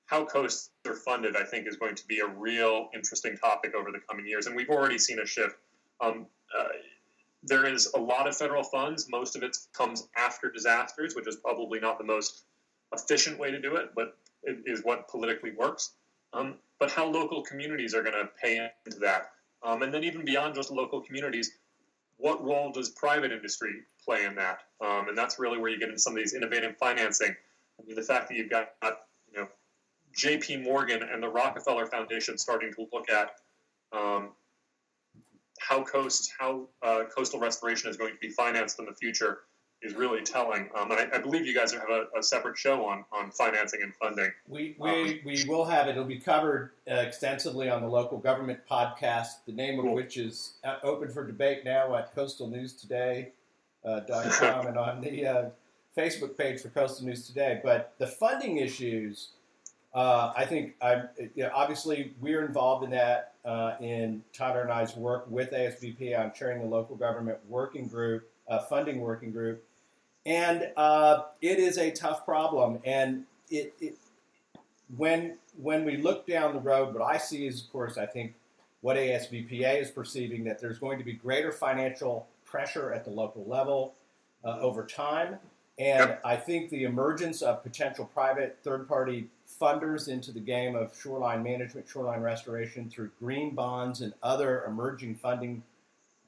[0.06, 3.92] how coasts are funded, I think, is going to be a real interesting topic over
[3.92, 4.46] the coming years.
[4.46, 5.54] And we've already seen a shift.
[6.00, 6.26] Um,
[6.58, 6.64] uh,
[7.44, 9.08] there is a lot of federal funds.
[9.08, 12.42] Most of it comes after disasters, which is probably not the most
[12.92, 15.92] efficient way to do it, but it is what politically works.
[16.32, 19.30] Um, but how local communities are going to pay into that.
[19.62, 21.52] Um, and then even beyond just local communities,
[22.20, 24.61] what role does private industry play in that?
[24.80, 27.35] Um, and that's really where you get into some of these innovative financing.
[27.78, 29.48] I mean, the fact that you've got you know
[30.14, 30.59] J.P.
[30.59, 33.37] Morgan and the Rockefeller Foundation starting to look at
[33.92, 34.30] um,
[35.59, 39.40] how coast how uh, coastal restoration is going to be financed in the future
[39.82, 40.68] is really telling.
[40.74, 43.80] Um, and I, I believe you guys have a, a separate show on on financing
[43.82, 44.30] and funding.
[44.46, 45.92] We, we, we will have it.
[45.92, 49.94] It'll be covered uh, extensively on the local government podcast, the name of Cool.
[49.94, 53.32] which is uh, open for debate now at coastalnewstoday.com
[54.66, 55.48] and on the uh,
[55.96, 57.60] Facebook page for Coastal News Today.
[57.62, 59.30] But the funding issues,
[59.94, 61.02] uh, I think, I,
[61.34, 66.18] you know, obviously, we're involved in that uh, in Tyler and I's work with ASBP.
[66.18, 69.64] I'm chairing the local government working group, uh, funding working group.
[70.26, 72.80] And uh, it is a tough problem.
[72.85, 73.96] And it, it
[74.96, 78.35] when when we look down the road, what I see is, of course, I think
[78.80, 83.44] what ASBPA is perceiving that there's going to be greater financial pressure at the local
[83.44, 83.94] level
[84.44, 85.38] uh, over time,
[85.78, 89.28] and I think the emergence of potential private third-party
[89.61, 95.16] funders into the game of shoreline management, shoreline restoration through green bonds and other emerging
[95.16, 95.62] funding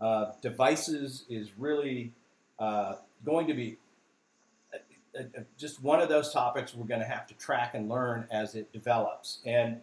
[0.01, 2.13] uh, devices is really
[2.59, 3.79] uh, going to be
[5.59, 8.73] just one of those topics we're going to have to track and learn as it
[8.73, 9.41] develops.
[9.45, 9.81] And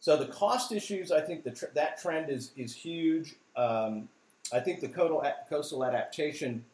[0.00, 3.36] so the cost issues, I think the tr- that trend is is huge.
[3.56, 4.08] Um,
[4.52, 6.64] I think the coastal, coastal adaptation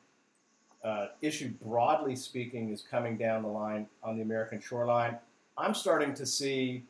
[0.83, 5.17] uh, issue, broadly speaking, is coming down the line on the American shoreline.
[5.57, 6.85] I'm starting to see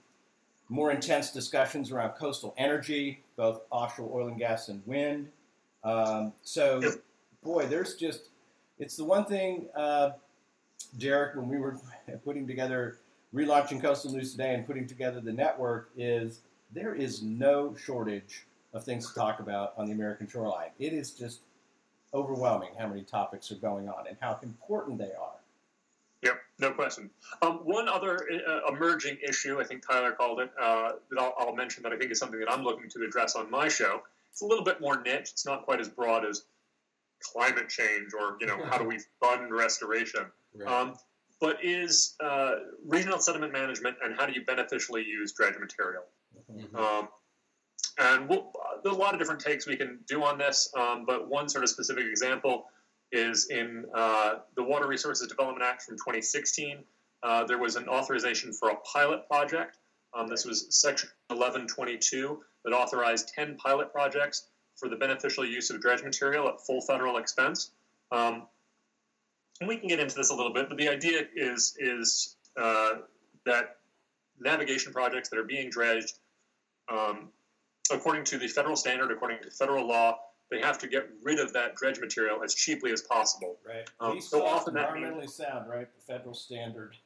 [0.69, 5.29] more intense discussions around coastal energy, both offshore oil and gas and wind.
[5.85, 6.81] Um, so,
[7.43, 8.29] boy, there's just
[8.79, 10.11] it's the one thing, uh,
[10.97, 11.77] Derek, when we were
[12.25, 12.99] putting together
[13.35, 16.41] relaunching Coastal News Today and putting together the network is
[16.73, 20.71] there is no shortage of things to talk about on the American shoreline.
[20.79, 21.41] It is just
[22.15, 25.39] overwhelming how many topics are going on and how important they are.
[26.23, 27.11] Yep, no question.
[27.43, 31.55] Um, one other uh, emerging issue, I think Tyler called it, uh, that I'll, I'll,
[31.55, 34.03] mention that I think is something that I'm looking to address on my show.
[34.33, 35.31] It's a little bit more niche.
[35.33, 36.45] It's not quite as broad as
[37.23, 40.27] climate change or you know how do we fund restoration.
[40.55, 40.69] Right.
[40.69, 40.95] Um,
[41.41, 42.53] but is uh,
[42.85, 46.03] regional sediment management and how do you beneficially use dredge material?
[46.51, 46.77] Mm-hmm.
[46.77, 47.09] Um,
[47.99, 48.53] and we'll,
[48.83, 51.65] there's a lot of different takes we can do on this, um, but one sort
[51.65, 52.67] of specific example
[53.13, 56.85] is in uh, the Water Resources Development Act from 2016.
[57.23, 59.79] Uh, there was an authorization for a pilot project.
[60.15, 64.49] Um, this was Section 1122 that authorized 10 pilot projects
[64.79, 67.71] for the beneficial use of dredge material at full federal expense.
[68.13, 68.45] Um,
[69.61, 72.99] and we can get into this a little bit, but the idea is is uh,
[73.45, 73.77] that
[74.41, 76.19] navigation projects that are being dredged,
[76.91, 77.29] um,
[77.93, 80.17] according to the federal standard, according to federal law,
[80.51, 83.59] they have to get rid of that dredge material as cheaply as possible.
[83.67, 83.89] Right.
[84.01, 85.89] Um, so often that means sound, right?
[85.93, 86.97] The federal standard.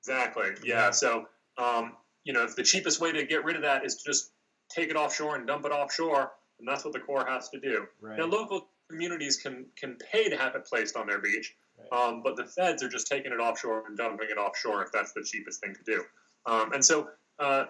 [0.00, 0.48] Exactly.
[0.64, 0.86] Yeah.
[0.86, 0.90] yeah.
[0.90, 1.26] So
[1.56, 1.92] um,
[2.24, 4.32] you know, if the cheapest way to get rid of that is to just
[4.68, 7.86] take it offshore and dump it offshore, and that's what the Corps has to do.
[8.00, 8.18] Right.
[8.18, 12.08] Now, local communities can can pay to have it placed on their beach, right.
[12.08, 15.12] um, but the feds are just taking it offshore and dumping it offshore if that's
[15.12, 16.04] the cheapest thing to do.
[16.46, 17.08] Um, and so,
[17.38, 17.64] uh,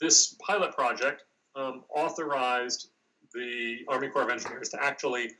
[0.00, 1.24] this pilot project
[1.54, 2.88] um, authorized
[3.34, 5.30] the Army Corps of Engineers to actually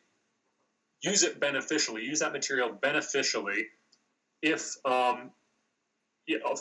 [1.02, 3.66] use it beneficially, use that material beneficially,
[4.40, 5.30] if um,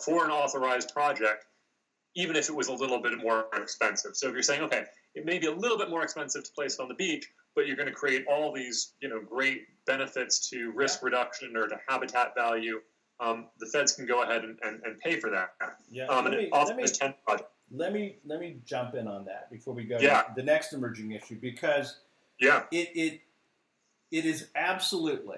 [0.04, 1.46] for an authorized project,
[2.16, 4.16] even if it was a little bit more expensive.
[4.16, 4.86] So if you're saying, okay,
[5.16, 7.68] it may be a little bit more expensive to place it on the beach, but
[7.68, 11.76] you're going to create all these, you know, great benefits to risk reduction or to
[11.88, 12.80] habitat value.
[13.20, 15.54] Um, the feds can go ahead and, and, and pay for that.
[15.92, 16.08] Yeah.
[16.08, 19.50] Um, and me, it offers 10 projects let me let me jump in on that
[19.50, 20.24] before we go yeah.
[20.24, 22.00] to the next emerging issue because
[22.40, 23.22] yeah it it
[24.12, 25.38] it is absolutely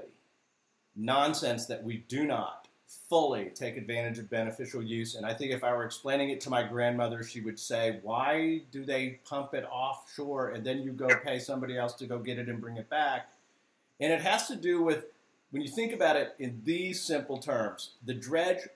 [0.95, 2.62] nonsense that we do not
[3.09, 6.49] fully take advantage of beneficial use and i think if i were explaining it to
[6.49, 11.07] my grandmother she would say why do they pump it offshore and then you go
[11.23, 13.29] pay somebody else to go get it and bring it back
[13.99, 15.05] and it has to do with
[15.51, 18.67] when you think about it in these simple terms the dredge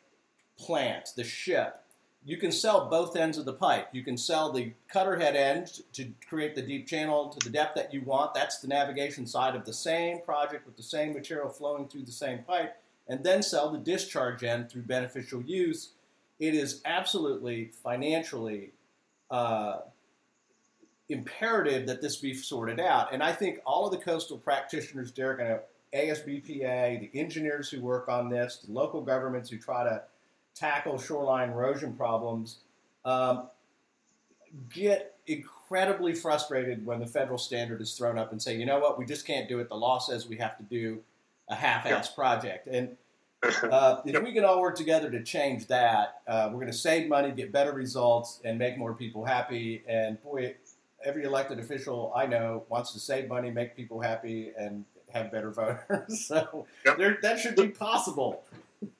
[0.57, 1.83] plant the ship
[2.27, 3.87] you can sell both ends of the pipe.
[3.93, 7.75] You can sell the cutter head end to create the deep channel to the depth
[7.75, 8.33] that you want.
[8.33, 12.11] That's the navigation side of the same project with the same material flowing through the
[12.11, 12.75] same pipe,
[13.09, 15.91] and then sell the discharge end through beneficial use.
[16.39, 18.71] It is absolutely financially
[19.31, 19.79] uh,
[21.09, 23.13] imperative that this be sorted out.
[23.13, 25.59] And I think all of the coastal practitioners, Derek, and
[25.93, 30.03] ASBPA, the engineers who work on this, the local governments who try to
[30.53, 32.57] tackle shoreline erosion problems
[33.05, 33.47] um,
[34.73, 38.97] get incredibly frustrated when the federal standard is thrown up and say, you know what,
[38.97, 39.69] we just can't do it.
[39.69, 40.99] The law says we have to do
[41.49, 42.67] a half-ass project.
[42.67, 42.97] And
[43.43, 44.23] uh, if yep.
[44.23, 47.51] we can all work together to change that, uh, we're going to save money, get
[47.51, 49.83] better results, and make more people happy.
[49.87, 50.55] And boy,
[51.05, 55.51] every elected official I know wants to save money, make people happy, and have better
[55.89, 56.25] voters.
[56.25, 56.97] so yep.
[56.97, 58.43] there, that should be possible.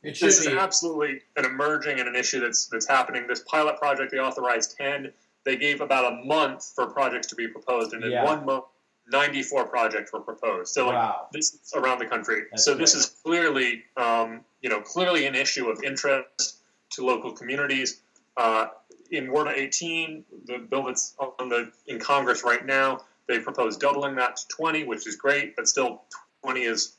[0.04, 0.52] It should this be.
[0.52, 3.28] is absolutely an emerging and an issue that's that's happening.
[3.28, 5.12] This pilot project, they authorized ten.
[5.46, 8.24] They gave about a month for projects to be proposed, and in yeah.
[8.24, 8.66] one month,
[9.10, 10.74] 94 projects were proposed.
[10.74, 11.28] So wow.
[11.32, 12.44] this is around the country.
[12.52, 16.60] That's so this is clearly, um, you know, clearly an issue of interest
[16.92, 18.02] to local communities.
[18.36, 18.68] Uh,
[19.10, 24.16] in WRDA 18, the bill that's on the in Congress right now, they proposed doubling
[24.16, 26.02] that to 20, which is great, but still
[26.44, 26.98] 20 is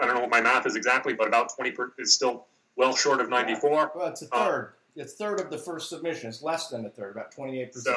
[0.00, 2.94] I don't know what my math is exactly, but about 20 per, is still well
[2.94, 3.70] short of 94.
[3.70, 3.86] Yeah.
[3.94, 4.72] Well, it's a uh, third.
[4.96, 6.28] it's third of the first submission.
[6.28, 7.96] It's less than a third, about 28 percent.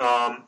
[0.00, 0.44] So, um,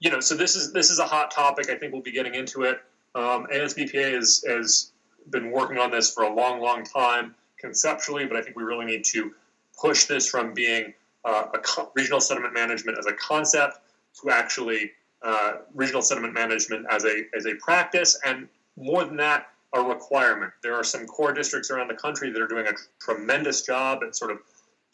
[0.00, 1.70] you know, so this is this is a hot topic.
[1.70, 2.80] I think we'll be getting into it.
[3.14, 4.92] Um, ASBPA has has
[5.30, 8.86] been working on this for a long, long time conceptually, but I think we really
[8.86, 9.32] need to
[9.80, 10.94] push this from being
[11.24, 13.78] uh, a co- regional sediment management as a concept
[14.22, 14.90] to actually
[15.22, 20.52] uh, regional sediment management as a as a practice, and more than that, a requirement.
[20.62, 24.16] There are some core districts around the country that are doing a tremendous job at
[24.16, 24.38] sort of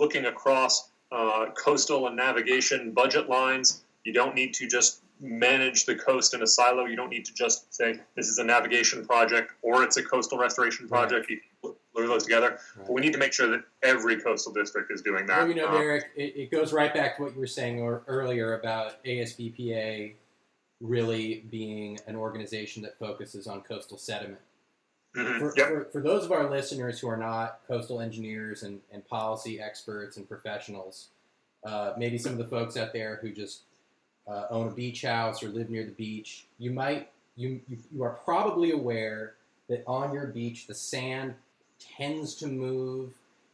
[0.01, 3.85] looking across uh, coastal and navigation budget lines.
[4.07, 6.85] You don't need to just manage the coast in a silo.
[6.85, 10.39] You don't need to just say this is a navigation project or it's a coastal
[10.39, 11.29] restoration project.
[11.29, 11.41] Right.
[11.65, 12.59] You glue those together.
[12.77, 12.87] Right.
[12.87, 15.39] But we need to make sure that every coastal district is doing that.
[15.39, 17.81] Well, you know, um, Derek, it, it, goes right back to what you were saying
[17.81, 20.13] or, earlier about ASBPA
[20.81, 24.41] really being an organization that focuses on coastal sediment.
[25.17, 25.39] Mm-hmm.
[25.39, 25.69] For, yep.
[25.69, 30.19] for, for, those of our listeners who are not coastal engineers and, and policy experts
[30.19, 31.09] and professionals,
[31.65, 33.63] uh, maybe some of the folks out there who just
[34.29, 38.03] uh, own a beach house or live near the beach, you might you, you you
[38.03, 39.35] are probably aware
[39.68, 41.35] that on your beach the sand
[41.79, 43.12] tends to move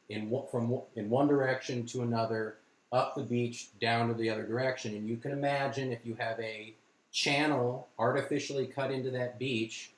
[0.09, 2.57] in from in one direction to another,
[2.93, 6.39] up the beach down to the other direction, and you can imagine if you have
[6.41, 6.75] a
[7.11, 9.93] channel artificially cut into that beach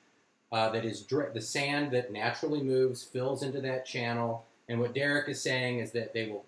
[0.51, 4.45] uh, that is the sand that naturally moves fills into that channel.
[4.69, 6.45] And what Derek is saying is that they will,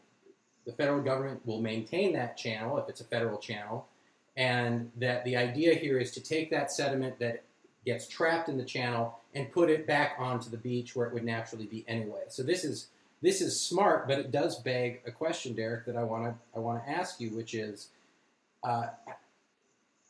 [0.65, 3.87] the federal government will maintain that channel if it's a federal channel,
[4.37, 7.43] and that the idea here is to take that sediment that
[7.85, 11.23] gets trapped in the channel and put it back onto the beach where it would
[11.23, 12.21] naturally be anyway.
[12.29, 12.87] So this is
[13.21, 16.59] this is smart, but it does beg a question, Derek, that I want to I
[16.59, 17.89] want to ask you, which is,
[18.63, 18.87] uh,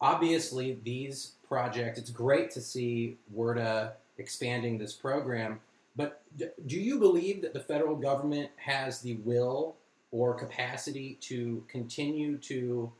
[0.02, 1.98] obviously these projects.
[1.98, 5.62] It's great to see WRDA expanding this program,
[5.96, 6.22] but
[6.66, 9.76] do you believe that the federal government has the will
[10.12, 12.92] or capacity to continue to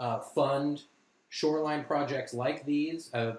[0.00, 0.82] uh, fund
[1.28, 3.12] shoreline projects like these?
[3.14, 3.34] Uh,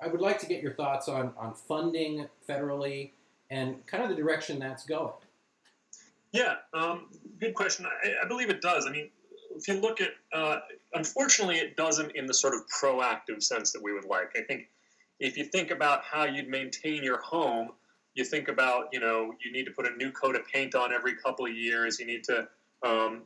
[0.00, 3.10] I would like to get your thoughts on, on funding federally
[3.50, 5.12] and kind of the direction that's going.
[6.32, 7.06] Yeah, um,
[7.40, 7.86] good question.
[7.86, 8.86] I, I, believe it does.
[8.86, 9.08] I mean,
[9.56, 10.58] if you look at, uh,
[10.92, 14.36] unfortunately, it doesn't in the sort of proactive sense that we would like.
[14.36, 14.68] I think
[15.18, 17.70] if you think about how you'd maintain your home,
[18.14, 20.92] you think about, you know, you need to put a new coat of paint on
[20.92, 21.98] every couple of years.
[21.98, 22.48] You need to
[22.84, 23.22] um,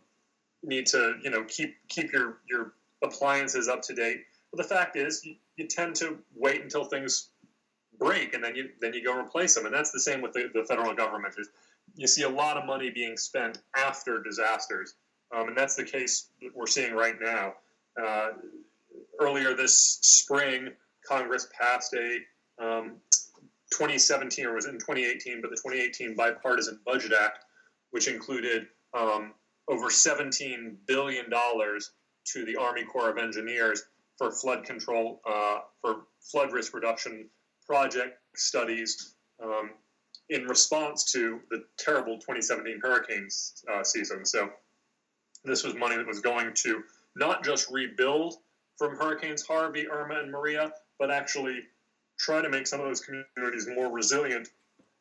[0.63, 4.25] need to, you know, keep keep your your appliances up to date.
[4.53, 7.29] But the fact is, you, you tend to wait until things
[7.99, 9.67] break, and then you then you go replace them.
[9.67, 11.35] And that's the same with the, the federal government.
[11.39, 11.49] Is
[11.97, 14.95] you see a lot of money being spent after disasters
[15.33, 17.55] um, and that's the case that we're seeing right now.
[18.01, 18.31] Uh,
[19.21, 20.71] earlier this spring,
[21.07, 22.19] Congress passed a
[22.63, 22.97] um,
[23.73, 27.45] 2017, or was it in 2018, but the 2018 Bipartisan Budget Act,
[27.93, 29.33] which included um,
[29.69, 33.85] over $17 billion to the Army Corps of Engineers
[34.19, 37.29] for flood control, uh, for flood risk reduction
[37.67, 39.71] project studies um,
[40.29, 43.29] in response to the terrible 2017 hurricane
[43.73, 44.25] uh, season.
[44.25, 44.51] So
[45.45, 46.83] this was money that was going to
[47.17, 48.35] not just rebuild
[48.77, 51.61] from Hurricanes Harvey, Irma, and Maria, but actually
[52.19, 54.49] try to make some of those communities more resilient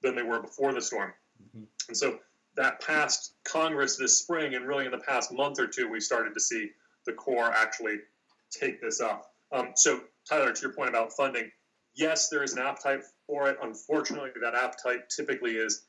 [0.02, 1.14] than they were before the storm.
[1.44, 1.64] Mm-hmm.
[1.90, 2.20] And so
[2.60, 6.34] that passed Congress this spring, and really in the past month or two, we started
[6.34, 6.70] to see
[7.06, 7.96] the Corps actually
[8.52, 9.32] take this up.
[9.54, 11.50] Um, so, Tyler, to your point about funding,
[11.96, 13.58] yes, there is an appetite for it.
[13.64, 15.84] Unfortunately, that appetite typically is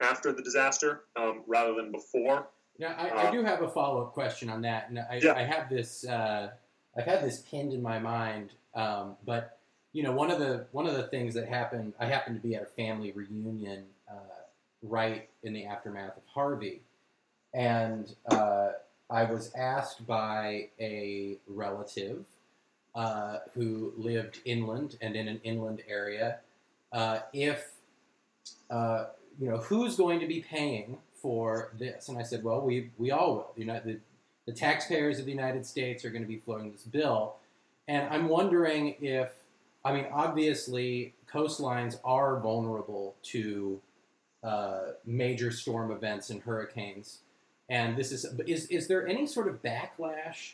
[0.00, 2.48] after the disaster um, rather than before.
[2.78, 5.34] Now, I, uh, I do have a follow up question on that, and I, yeah.
[5.34, 6.06] I have this.
[6.06, 6.48] Uh,
[6.96, 9.58] I've had this pinned in my mind, um, but
[9.92, 11.92] you know, one of the one of the things that happened.
[12.00, 14.35] I happened to be at a family reunion uh,
[14.88, 16.80] right in the aftermath of Harvey,
[17.54, 18.70] and uh,
[19.10, 22.24] I was asked by a relative
[22.94, 26.38] uh, who lived inland and in an inland area
[26.92, 27.72] uh, if
[28.70, 32.08] you know who's going to be paying for this?
[32.08, 33.50] And I said, well, we, we all will.
[33.54, 36.84] The, United, the, the taxpayers of the United States are going to be floating this
[36.84, 37.36] bill.
[37.88, 39.30] And I'm wondering if,
[39.84, 43.80] I mean, obviously, coastlines are vulnerable to
[44.46, 47.18] uh, major storm events and hurricanes.
[47.68, 50.52] And this is, is, is there any sort of backlash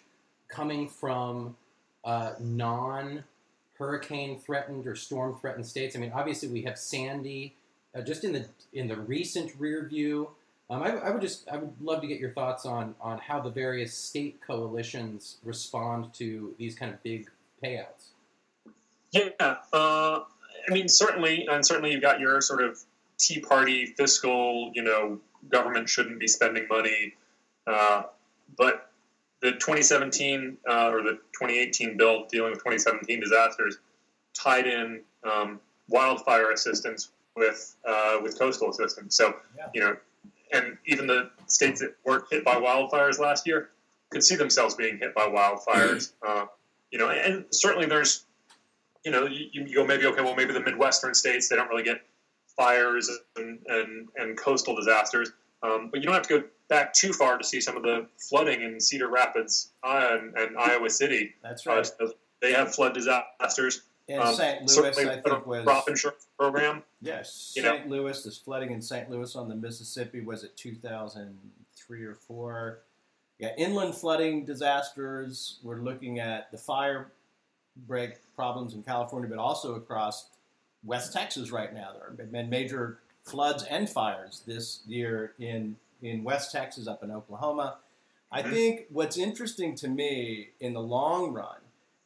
[0.49, 1.57] coming from
[2.03, 3.25] uh, non
[3.79, 5.95] hurricane threatened or storm threatened states?
[5.95, 7.55] I mean, obviously, we have Sandy.
[7.95, 10.31] Uh, just in the in the recent rear view,
[10.71, 13.41] um, I, I, would just I would love to get your thoughts on on how
[13.41, 17.29] the various state coalitions respond to these kind of big
[17.63, 18.13] payouts.
[19.11, 20.21] Yeah, uh,
[20.67, 22.83] I mean certainly, and certainly you've got your sort of
[23.23, 25.19] Tea Party fiscal, you know,
[25.49, 27.15] government shouldn't be spending money,
[27.67, 28.03] uh,
[28.59, 28.91] but
[29.41, 33.79] the 2017 uh, or the 2018 bill dealing with 2017 disasters
[34.35, 39.17] tied in um, wildfire assistance with uh, with coastal assistance.
[39.17, 39.67] So yeah.
[39.75, 39.97] you know
[40.53, 43.71] and even the states that weren't hit by wildfires last year
[44.11, 46.13] could see themselves being hit by wildfires.
[46.27, 46.47] Uh,
[46.91, 48.27] you know, and certainly there's,
[49.05, 51.83] you know, you, you, go maybe okay, well maybe the Midwestern states they don't really
[51.83, 52.03] get
[52.57, 55.33] fires and and, and coastal disasters,
[55.63, 58.07] um, but you don't have to go back too far to see some of the
[58.17, 61.35] flooding in Cedar Rapids uh, and, and, Iowa City.
[61.43, 61.87] That's right.
[62.01, 62.07] Uh,
[62.41, 63.83] they have flood disasters.
[64.09, 64.63] In um, St.
[64.69, 66.83] Louis, I think was crop insurance program.
[67.01, 67.87] Yes, you St.
[67.87, 67.97] Know.
[67.97, 68.23] Louis.
[68.25, 69.09] This flooding in St.
[69.11, 72.81] Louis on the Mississippi was it 2003 or four.
[73.39, 75.59] Yeah, inland flooding disasters.
[75.63, 77.13] We're looking at the fire
[77.87, 80.31] break problems in California, but also across
[80.85, 81.93] West Texas right now.
[81.93, 87.13] There have been major floods and fires this year in in West Texas, up in
[87.13, 87.77] Oklahoma.
[88.33, 91.59] I think what's interesting to me in the long run,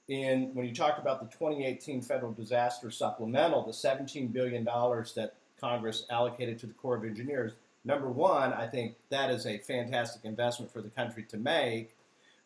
[0.09, 5.35] in when you talk about the 2018 federal disaster supplemental, the 17 billion dollars that
[5.59, 7.53] Congress allocated to the Corps of Engineers.
[7.85, 11.95] Number one, I think that is a fantastic investment for the country to make.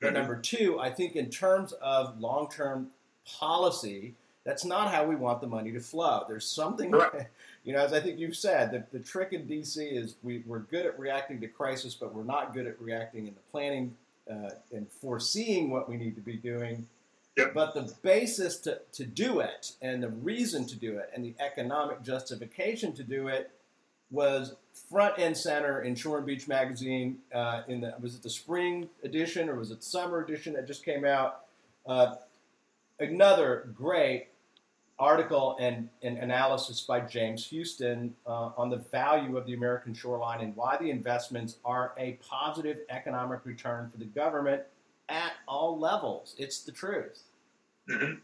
[0.01, 0.15] But Mhm.
[0.15, 2.93] number two, I think in terms of long-term
[3.27, 4.15] policy,
[4.51, 6.25] that's not how we want the money to flow.
[6.27, 6.93] There's something,
[7.65, 10.59] you know, as I think you've said, the, the trick in DC is we, we're
[10.59, 13.95] good at reacting to crisis, but we're not good at reacting in the planning
[14.29, 16.89] uh, and foreseeing what we need to be doing.
[17.37, 17.55] Yep.
[17.55, 21.35] But the basis to, to do it and the reason to do it and the
[21.39, 23.53] economic justification to do it
[24.11, 24.57] was
[24.91, 27.19] front and center in Shore and Beach magazine.
[27.33, 30.85] Uh, in the was it the spring edition or was it summer edition that just
[30.85, 31.43] came out?
[31.87, 32.17] Uh,
[32.99, 34.27] another great
[35.01, 40.43] article and, and analysis by James Houston uh, on the value of the American shoreline
[40.43, 44.63] and why the investments are a positive economic return for the government
[45.09, 46.35] at all levels.
[46.39, 47.23] It's the truth.
[47.89, 48.15] hmm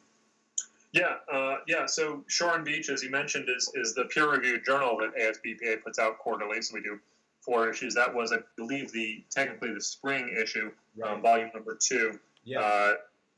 [0.93, 1.87] Yeah, uh, yeah.
[1.87, 5.99] So Shore and Beach, as you mentioned, is is the peer-reviewed journal that ASBPA puts
[5.99, 6.63] out quarterly.
[6.63, 6.99] So we do
[7.41, 7.95] four issues.
[7.95, 10.71] That was, I believe, the technically the spring issue,
[11.05, 12.19] um, volume number two.
[12.45, 12.61] Yeah.
[12.61, 12.95] Uh,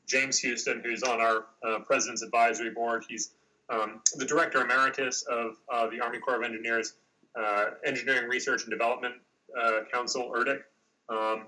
[0.09, 3.31] James Houston, who's on our uh, president's advisory board, he's
[3.69, 6.93] um, the director emeritus of uh, the Army Corps of Engineers
[7.39, 9.13] uh, Engineering Research and Development
[9.57, 10.61] uh, Council, ERDC.
[11.09, 11.43] Um,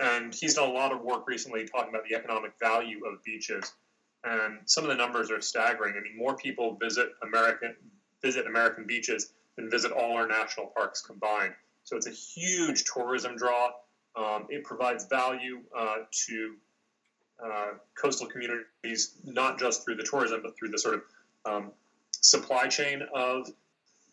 [0.00, 3.72] and he's done a lot of work recently talking about the economic value of beaches.
[4.24, 5.94] And some of the numbers are staggering.
[5.98, 7.74] I mean, more people visit American
[8.22, 11.52] visit American beaches than visit all our national parks combined.
[11.84, 13.70] So it's a huge tourism draw.
[14.16, 16.54] Um, it provides value uh, to
[17.44, 21.02] uh, coastal communities, not just through the tourism, but through the sort of
[21.44, 21.72] um,
[22.10, 23.50] supply chain of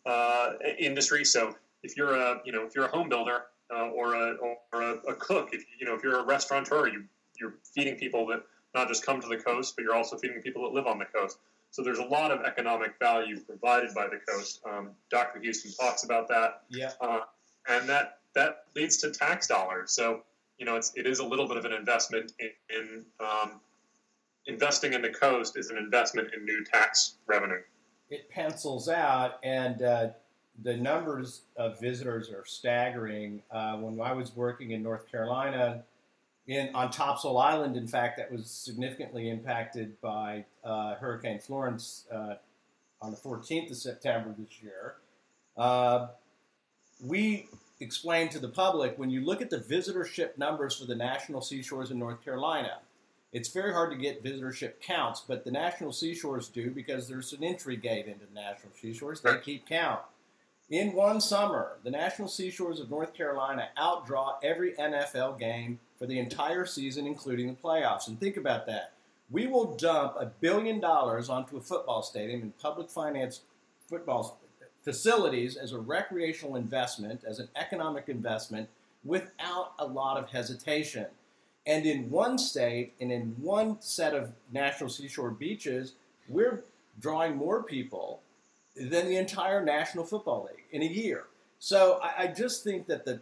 [0.05, 1.26] uh, industry.
[1.26, 4.36] So if you're a you know if you're a home builder uh, or a
[4.71, 7.03] or a, a cook, if you know if you're a restaurateur, you
[7.39, 10.63] you're feeding people that not just come to the coast, but you're also feeding people
[10.63, 11.38] that live on the coast.
[11.71, 14.61] So there's a lot of economic value provided by the coast.
[14.65, 15.39] Um, Dr.
[15.39, 16.91] Houston talks about that yeah.
[17.01, 17.21] uh,
[17.67, 19.91] and that that leads to tax dollars.
[19.91, 20.23] So
[20.57, 23.59] you know, it's it is a little bit of an investment in, in um,
[24.47, 27.61] investing in the coast is an investment in new tax revenue.
[28.09, 30.07] it pencils out, and uh,
[30.63, 33.41] the numbers of visitors are staggering.
[33.51, 35.83] Uh, when I was working in North Carolina,
[36.47, 42.35] in on Topsail Island, in fact, that was significantly impacted by uh, Hurricane Florence uh,
[43.01, 44.95] on the 14th of September this year.
[45.57, 46.07] Uh,
[47.03, 47.47] we
[47.80, 51.91] explained to the public when you look at the visitorship numbers for the national seashores
[51.91, 52.80] in North Carolina,
[53.34, 57.43] it's very hard to get visitorship counts, but the national seashores do because there's an
[57.43, 59.19] entry gate into the national seashores.
[59.19, 59.99] They keep count.
[60.69, 66.17] In one summer, the national seashores of North Carolina outdraw every NFL game for the
[66.17, 68.07] entire season, including the playoffs.
[68.07, 68.93] And think about that.
[69.30, 73.41] We will dump a billion dollars onto a football stadium and public finance
[73.88, 74.39] football
[74.86, 78.69] facilities as a recreational investment, as an economic investment,
[79.03, 81.07] without a lot of hesitation.
[81.65, 85.93] And in one state and in one set of national seashore beaches,
[86.29, 86.63] we're
[86.99, 88.21] drawing more people
[88.75, 91.25] than the entire National Football League in a year.
[91.59, 93.21] So I, I just think that the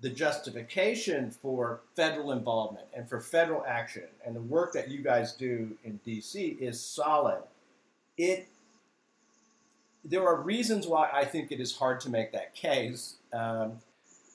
[0.00, 5.32] the justification for federal involvement and for federal action and the work that you guys
[5.32, 7.40] do in DC is solid.
[8.18, 8.48] It
[10.04, 13.78] there are reasons why I think it is hard to make that case, um,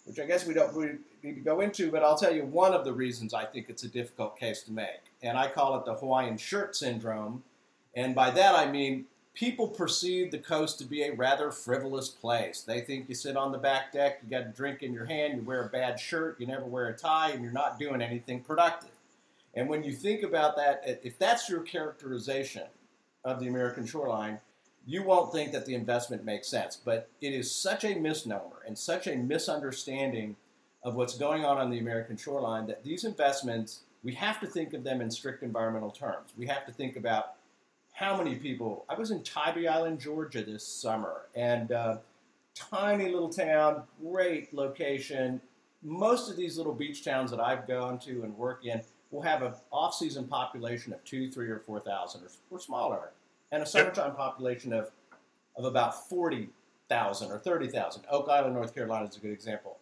[0.06, 0.76] which I guess we don't
[1.24, 1.92] need to go into.
[1.92, 4.72] But I'll tell you one of the reasons I think it's a difficult case to
[4.72, 7.44] make, and I call it the Hawaiian shirt syndrome.
[7.96, 9.06] And by that I mean
[9.38, 12.62] people perceive the coast to be a rather frivolous place.
[12.62, 15.36] They think you sit on the back deck, you got a drink in your hand,
[15.36, 18.40] you wear a bad shirt, you never wear a tie, and you're not doing anything
[18.40, 18.90] productive.
[19.54, 22.64] And when you think about that, if that's your characterization
[23.24, 24.40] of the American shoreline,
[24.88, 26.78] you won't think that the investment makes sense.
[26.78, 30.38] But it is such a misnomer and such a misunderstanding
[30.84, 34.74] of what's going on on the American shoreline that these investments, we have to think
[34.74, 36.32] of them in strict environmental terms.
[36.38, 37.34] We have to think about
[37.92, 38.86] how many people.
[38.88, 41.98] I was in Tybee Island, Georgia this summer, and uh,
[42.56, 45.42] tiny little town, great location.
[45.84, 48.82] Most of these little beach towns that I've gone to and work in
[49.12, 53.10] will have an off-season population of two, three, or four thousand, or, or smaller,
[53.52, 54.92] and a summertime population of
[55.56, 56.50] of about forty
[56.90, 58.04] thousand or thirty thousand.
[58.10, 59.78] Oak Island, North Carolina, is a good example.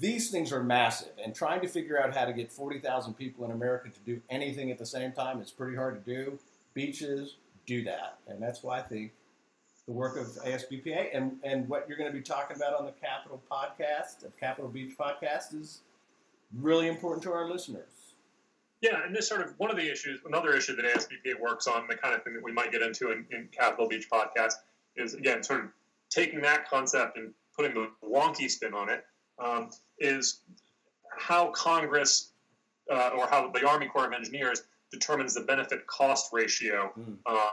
[0.00, 3.44] These things are massive, and trying to figure out how to get forty thousand people
[3.44, 6.38] in America to do anything at the same time is pretty hard to do
[6.74, 7.36] beaches
[7.66, 8.18] do that.
[8.28, 9.12] And that's why I think
[9.86, 12.92] the work of ASBPA and, and what you're going to be talking about on the
[12.92, 15.80] Capitol podcast, the Capitol Beach podcast, is
[16.56, 17.97] really important to our listeners.
[18.80, 21.86] Yeah, and this sort of one of the issues, another issue that ASBPA works on,
[21.88, 24.52] the kind of thing that we might get into in, in Capitol Beach podcast,
[24.96, 25.70] is again sort of
[26.10, 29.04] taking that concept and putting the wonky spin on it.
[29.38, 30.40] Um, is
[31.16, 32.30] how Congress
[32.92, 37.18] uh, or how the Army Corps of Engineers determines the benefit cost ratio Mm.
[37.26, 37.50] uh,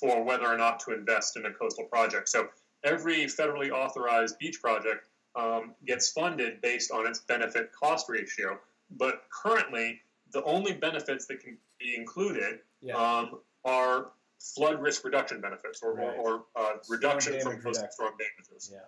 [0.00, 2.28] for whether or not to invest in a coastal project.
[2.30, 2.48] So
[2.84, 8.58] every federally authorized beach project um, gets funded based on its benefit cost ratio.
[8.96, 10.00] But currently,
[10.32, 12.94] the only benefits that can be included Yeah.
[12.96, 16.16] um, are flood risk reduction benefits or, Right.
[16.18, 18.70] or, or uh, reduction from coastal storm damages.
[18.72, 18.80] yeah.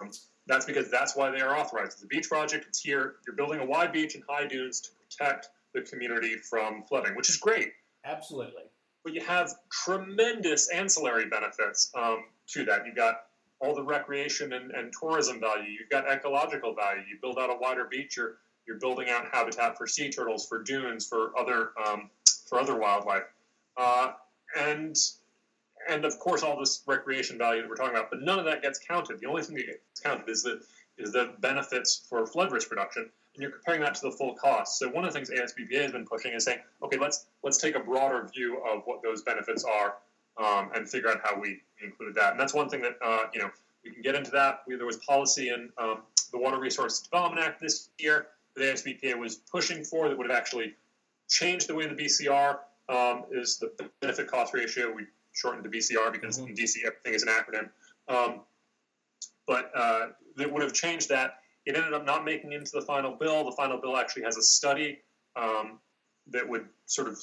[0.00, 0.10] Um,
[0.46, 1.94] that's because that's why they are authorized.
[1.94, 2.66] It's a beach project.
[2.68, 3.16] It's here.
[3.26, 7.28] You're building a wide beach and high dunes to protect the community from flooding, which
[7.28, 7.72] is great.
[8.04, 8.62] Absolutely.
[9.02, 12.86] But you have tremendous ancillary benefits um, to that.
[12.86, 13.22] You've got
[13.60, 15.70] all the recreation and, and tourism value.
[15.70, 17.02] You've got ecological value.
[17.08, 18.16] You build out a wider beach.
[18.16, 18.36] You're
[18.66, 22.10] you're building out habitat for sea turtles, for dunes, for other um,
[22.48, 23.24] for other wildlife,
[23.76, 24.12] uh,
[24.58, 24.96] and
[25.88, 28.10] and of course all this recreation value that we're talking about.
[28.10, 29.20] But none of that gets counted.
[29.20, 30.62] The only thing that gets counted is the
[30.98, 34.78] is the benefits for flood risk reduction, and you're comparing that to the full cost.
[34.78, 37.76] So one of the things ASBPA has been pushing is saying, okay, let's let's take
[37.76, 39.96] a broader view of what those benefits are
[40.42, 42.32] um, and figure out how we include that.
[42.32, 43.50] And that's one thing that uh, you know
[43.84, 44.62] we can get into that.
[44.66, 46.02] We, there was policy in um,
[46.32, 48.26] the Water Resources Development Act this year
[48.56, 50.74] that ASBPA was pushing for that would have actually
[51.28, 54.92] changed the way the BCR um, is the benefit cost ratio.
[54.92, 56.48] We shortened to BCR because Mhm.
[56.50, 57.70] in DC everything is an acronym.
[58.08, 58.44] Um,
[59.46, 61.42] but uh, that would have changed that.
[61.66, 63.44] It ended up not making it into the final bill.
[63.44, 65.02] The final bill actually has a study
[65.34, 65.80] um,
[66.28, 67.18] that would sort of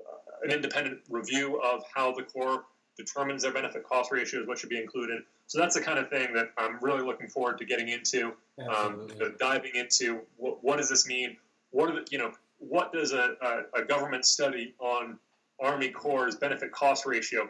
[0.00, 2.64] uh, an independent review of how the Corps
[2.96, 5.22] determines their benefit cost ratios, what should be included.
[5.46, 8.32] So that's the kind of thing that I'm really looking forward to getting into,
[8.68, 10.20] um, diving into.
[10.36, 11.36] What, what does this mean?
[11.70, 15.18] What are the, you know, what does a, a, a government study on
[15.60, 17.48] Army Corps' benefit cost ratio?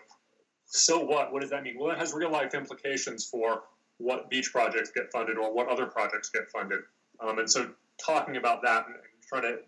[0.67, 1.33] So what?
[1.33, 1.77] What does that mean?
[1.79, 3.63] Well, that has real life implications for
[3.99, 6.81] what beach projects get funded or what other projects get funded.
[7.21, 7.71] Um, and so
[8.05, 9.59] talking about that and, and trying to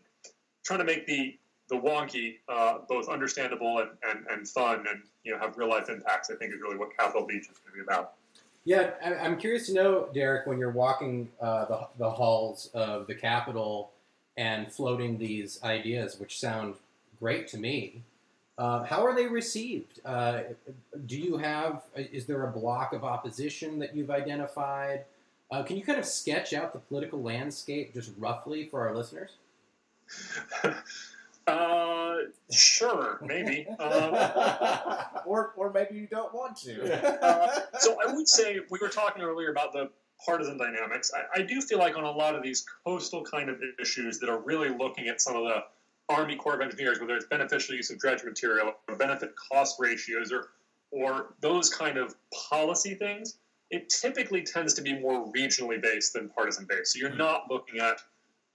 [0.65, 1.37] trying to make the
[1.69, 5.89] the wonky uh, both understandable and, and, and fun and you know have real life
[5.89, 8.15] impacts, I think is really what Capitol Beach is going to be about.
[8.67, 13.15] Yeah, I'm curious to know, Derek, when you're walking uh, the, the halls of the
[13.15, 13.93] Capitol
[14.39, 16.77] and floating these ideas, which sound
[17.21, 18.03] great to me,
[18.57, 20.01] uh, how are they received?
[20.05, 20.41] Uh,
[21.07, 25.05] do you have, is there a block of opposition that you've identified?
[25.51, 29.33] Uh, can you kind of sketch out the political landscape just roughly for our listeners?
[31.47, 32.17] Uh,
[32.51, 33.67] sure, maybe.
[33.79, 34.15] Um,
[35.27, 37.25] or, or maybe you don't want to.
[37.25, 39.91] Uh, so I would say we were talking earlier about the
[40.25, 41.13] partisan dynamics.
[41.15, 44.29] I, I do feel like on a lot of these coastal kind of issues that
[44.31, 45.65] are really looking at some of the
[46.09, 50.33] Army Corps of Engineers, whether it's beneficial use of dredge material or benefit cost ratios
[50.33, 50.49] or
[50.91, 52.15] or those kind of
[52.49, 53.39] policy things,
[53.71, 56.93] it typically tends to be more regionally based than partisan based.
[56.93, 57.19] So you're Mhm.
[57.19, 58.01] not looking at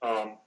[0.00, 0.38] um,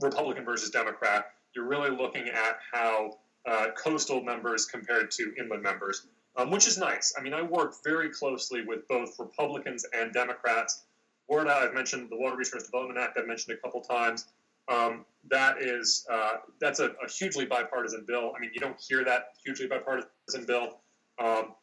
[0.00, 1.26] Republican versus Democrat.
[1.54, 6.78] You're really looking at how uh, coastal members compared to inland members um, which is
[6.78, 7.12] nice.
[7.18, 10.84] I mean, I work very closely with both Republicans and Democrats.
[11.30, 13.18] WRDA, I've mentioned the Water Resource Development Act.
[13.18, 14.26] I've mentioned a couple times.
[14.68, 18.32] Um, that is uh, that's a, a hugely bipartisan bill.
[18.36, 20.78] I mean, you don't hear that hugely bipartisan bill,
[21.18, 21.54] um,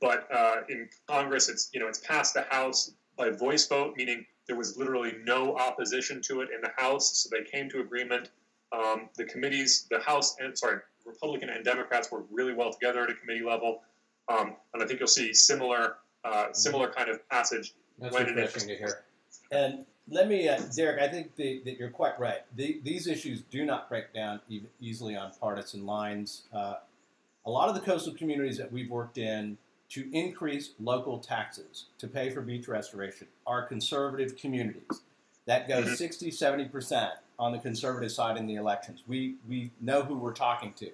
[0.00, 4.26] but uh, in Congress, it's you know it's passed the House by voice vote, meaning
[4.46, 8.30] there was literally no opposition to it in the House, so they came to agreement.
[8.72, 13.10] Um, the committees, the House and sorry, Republican and Democrats work really well together at
[13.10, 13.82] a committee level.
[14.28, 17.74] Um, and I think you'll see similar, uh, similar kind of passage.
[17.98, 19.02] That's When it to hear.
[19.50, 22.40] And let me, uh, Derek, I think the, that you're quite right.
[22.56, 26.42] The, these issues do not break down e- easily on partisan lines.
[26.52, 26.74] Uh,
[27.46, 29.58] a lot of the coastal communities that we've worked in
[29.90, 35.02] to increase local taxes to pay for beach restoration are conservative communities.
[35.46, 35.96] That goes Mhm.
[35.96, 37.10] 60, 70%
[37.40, 39.02] on the conservative side in the elections.
[39.08, 40.90] We, we know who we're talking to.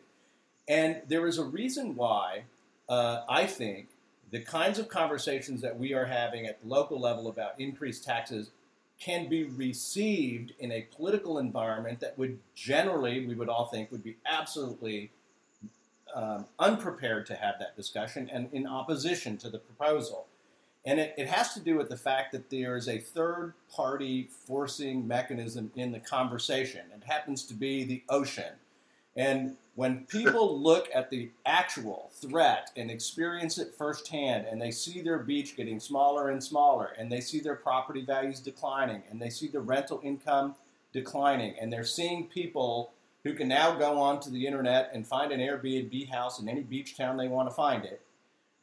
[0.68, 2.44] And there is a reason why
[2.88, 3.88] uh, I think
[4.30, 8.50] the kinds of conversations that we are having at the local level about increased taxes
[8.98, 14.02] can be received in a political environment that would generally, we would all think, would
[14.02, 15.10] be absolutely
[16.14, 20.26] um, unprepared to have that discussion and in opposition to the proposal.
[20.86, 24.30] And it, it has to do with the fact that there is a third party
[24.46, 26.82] forcing mechanism in the conversation.
[26.94, 28.54] It happens to be the ocean.
[29.16, 35.02] And when people look at the actual threat and experience it firsthand, and they see
[35.02, 39.30] their beach getting smaller and smaller, and they see their property values declining, and they
[39.30, 40.54] see the rental income
[40.92, 42.92] declining, and they're seeing people
[43.24, 46.96] who can now go onto the internet and find an Airbnb house in any beach
[46.96, 48.00] town they want to find it,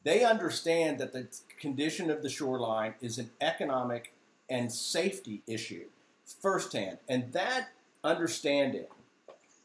[0.04, 1.26] they understand that the
[1.58, 4.12] condition of the shoreline is an economic
[4.48, 5.86] and safety issue
[6.40, 6.98] firsthand.
[7.08, 7.68] And that
[8.02, 8.86] understanding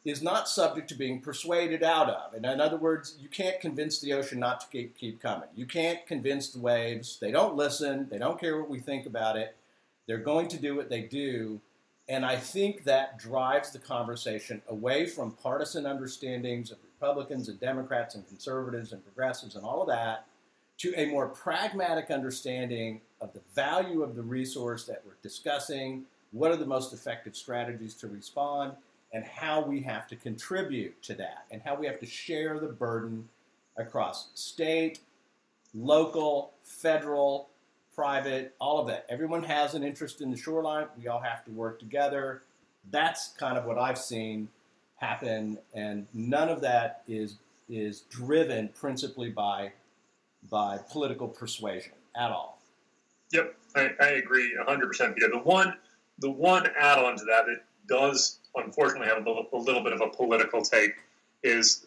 [0.05, 2.33] is not subject to being persuaded out of.
[2.33, 5.49] And in other words, you can't convince the ocean not to keep, keep coming.
[5.55, 7.17] You can't convince the waves.
[7.19, 8.07] They don't listen.
[8.09, 9.55] They don't care what we think about it.
[10.07, 11.59] They're going to do what they do.
[12.07, 18.15] And I think that drives the conversation away from partisan understandings of Republicans and Democrats
[18.15, 20.25] and conservatives and progressives and all of that
[20.79, 26.51] to a more pragmatic understanding of the value of the resource that we're discussing, what
[26.51, 28.73] are the most effective strategies to respond,
[29.13, 32.67] and how we have to contribute to that, and how we have to share the
[32.67, 33.27] burden
[33.77, 34.99] across state,
[35.73, 37.49] local, federal,
[37.93, 39.05] private, all of that.
[39.09, 40.87] Everyone has an interest in the shoreline.
[40.97, 42.43] We all have to work together.
[42.91, 44.47] That's kind of what I've seen
[44.95, 47.35] happen, and none of that is
[47.69, 49.71] is driven principally by
[50.49, 52.61] by political persuasion at all.
[53.31, 55.15] Yep, I, I agree 100%.
[55.15, 55.29] Peter.
[55.29, 55.75] The one
[56.19, 60.01] the one add-on to that that does unfortunately have a little, a little bit of
[60.01, 60.95] a political take
[61.43, 61.85] is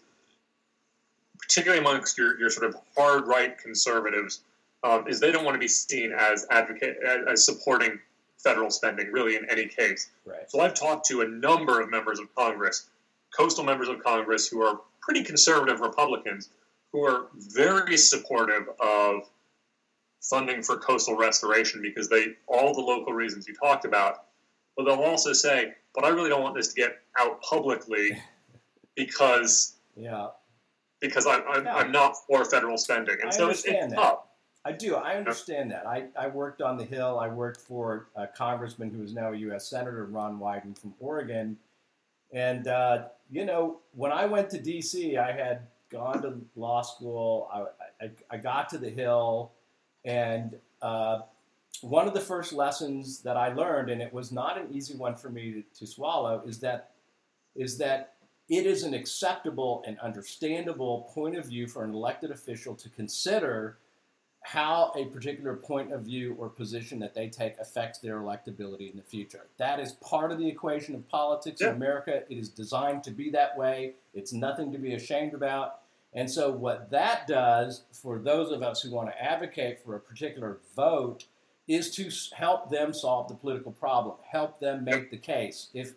[1.38, 4.40] particularly amongst your, your sort of hard right conservatives
[4.84, 7.98] um, is they don't want to be seen as advocate as, as supporting
[8.38, 10.11] federal spending really in any case.
[10.24, 10.50] Right.
[10.50, 12.88] So I've talked to a number of members of Congress,
[13.36, 16.48] coastal members of Congress who are pretty conservative Republicans
[16.93, 19.22] who are very supportive of
[20.20, 24.24] funding for coastal restoration because they all the local reasons you talked about.
[24.76, 28.22] But they'll also say, "But I really don't want this to get out publicly
[28.97, 30.28] because yeah,
[31.01, 31.66] because I'm I'm.
[31.66, 34.20] I'm not for federal spending." And I so it's, understand it's tough.
[34.64, 34.95] I do.
[34.95, 35.86] I understand that.
[35.86, 37.18] I, I worked on the Hill.
[37.18, 39.68] I worked for a congressman who is now a U.S.
[39.68, 41.57] Senator, Ron Wyden from Oregon.
[42.32, 47.49] And, uh, you know, when I went to D.C., I had gone to law school.
[47.53, 49.53] I, I, I got to the Hill.
[50.05, 51.20] And uh,
[51.82, 55.14] one of the first lessons that I learned, and it was not an easy one
[55.14, 56.90] for me to, to swallow, is that
[57.55, 58.14] is that
[58.49, 63.76] it is an acceptable and understandable point of view for an elected official to consider
[64.45, 68.97] how a particular point of view or position that they take affects their electability in
[68.97, 69.47] the future.
[69.59, 71.68] That is part of the equation of politics Yeah.
[71.68, 72.24] in America.
[72.28, 73.95] It is designed to be that way.
[74.14, 75.81] It's nothing to be ashamed about.
[76.14, 80.00] And so, what that does for those of us who want to advocate for a
[80.00, 81.24] particular vote
[81.66, 85.68] is to help them solve the political problem, help them make the case.
[85.72, 85.94] If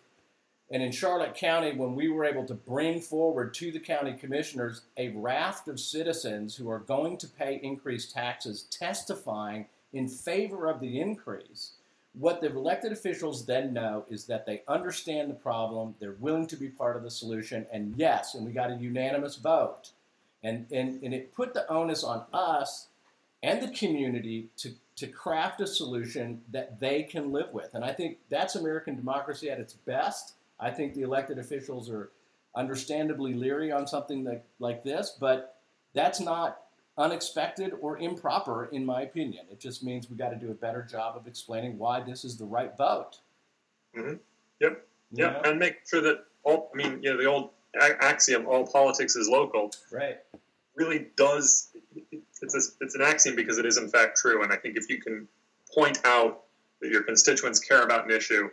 [0.70, 4.82] and in Charlotte County, when we were able to bring forward to the county commissioners
[4.96, 10.80] a raft of citizens who are going to pay increased taxes testifying in favor of
[10.80, 11.74] the increase,
[12.14, 16.56] what the elected officials then know is that they understand the problem, they're willing to
[16.56, 19.90] be part of the solution, and yes, and we got a unanimous vote.
[20.46, 22.86] And, and, and it put the onus on us
[23.42, 27.74] and the community to, to craft a solution that they can live with.
[27.74, 30.34] And I think that's American democracy at its best.
[30.60, 32.12] I think the elected officials are
[32.54, 35.56] understandably leery on something like, like this, but
[35.94, 36.60] that's not
[36.96, 39.46] unexpected or improper, in my opinion.
[39.50, 42.36] It just means we got to do a better job of explaining why this is
[42.36, 43.18] the right vote.
[43.96, 44.20] Mhm.
[44.60, 44.86] Yep.
[45.10, 45.40] You Yeah, know?
[45.44, 46.70] and make sure that all.
[46.72, 50.18] I mean, you know, the old axiom, "all politics is local," Right.
[50.74, 51.68] really does.
[52.42, 54.88] It's a, it's an axiom because it is in fact true, and I think if
[54.90, 55.28] you can
[55.74, 56.44] point out
[56.80, 58.48] that your constituents care about an issue,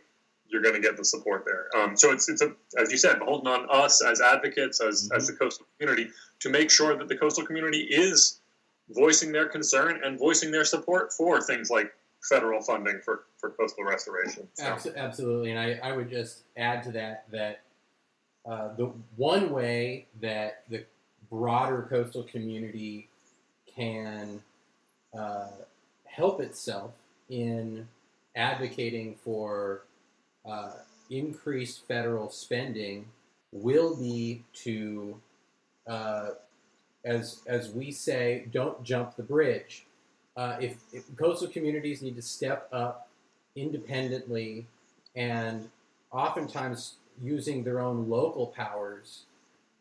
[0.47, 1.67] you're going to get the support there.
[1.75, 5.27] Um, so it's it's a as you said, beholden on us as advocates, as as
[5.27, 6.09] the coastal community,
[6.39, 8.39] to make sure that the coastal community is
[8.89, 11.93] voicing their concern and voicing their support for things like
[12.29, 14.47] federal funding for, for coastal restoration.
[14.53, 17.61] So, Absolutely, and I, I would just add to that that
[18.45, 20.83] uh, the one way that the
[21.29, 23.07] broader coastal community
[23.75, 24.41] can
[25.17, 25.47] uh,
[26.05, 26.91] help itself
[27.29, 27.87] in
[28.35, 29.83] advocating for
[30.45, 30.71] uh,
[31.09, 33.05] increased federal spending
[33.51, 35.19] will be to,
[35.87, 36.31] uh,
[37.05, 39.85] as as we say, don't jump the bridge.
[40.35, 43.07] Uh, if, if coastal communities need to step up
[43.55, 44.65] independently
[45.15, 45.69] and
[46.11, 49.23] oftentimes using their own local powers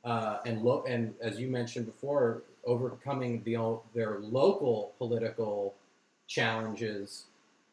[0.04, 5.74] uh, and lo- and as you mentioned before, overcoming the o- their local political
[6.26, 7.24] challenges,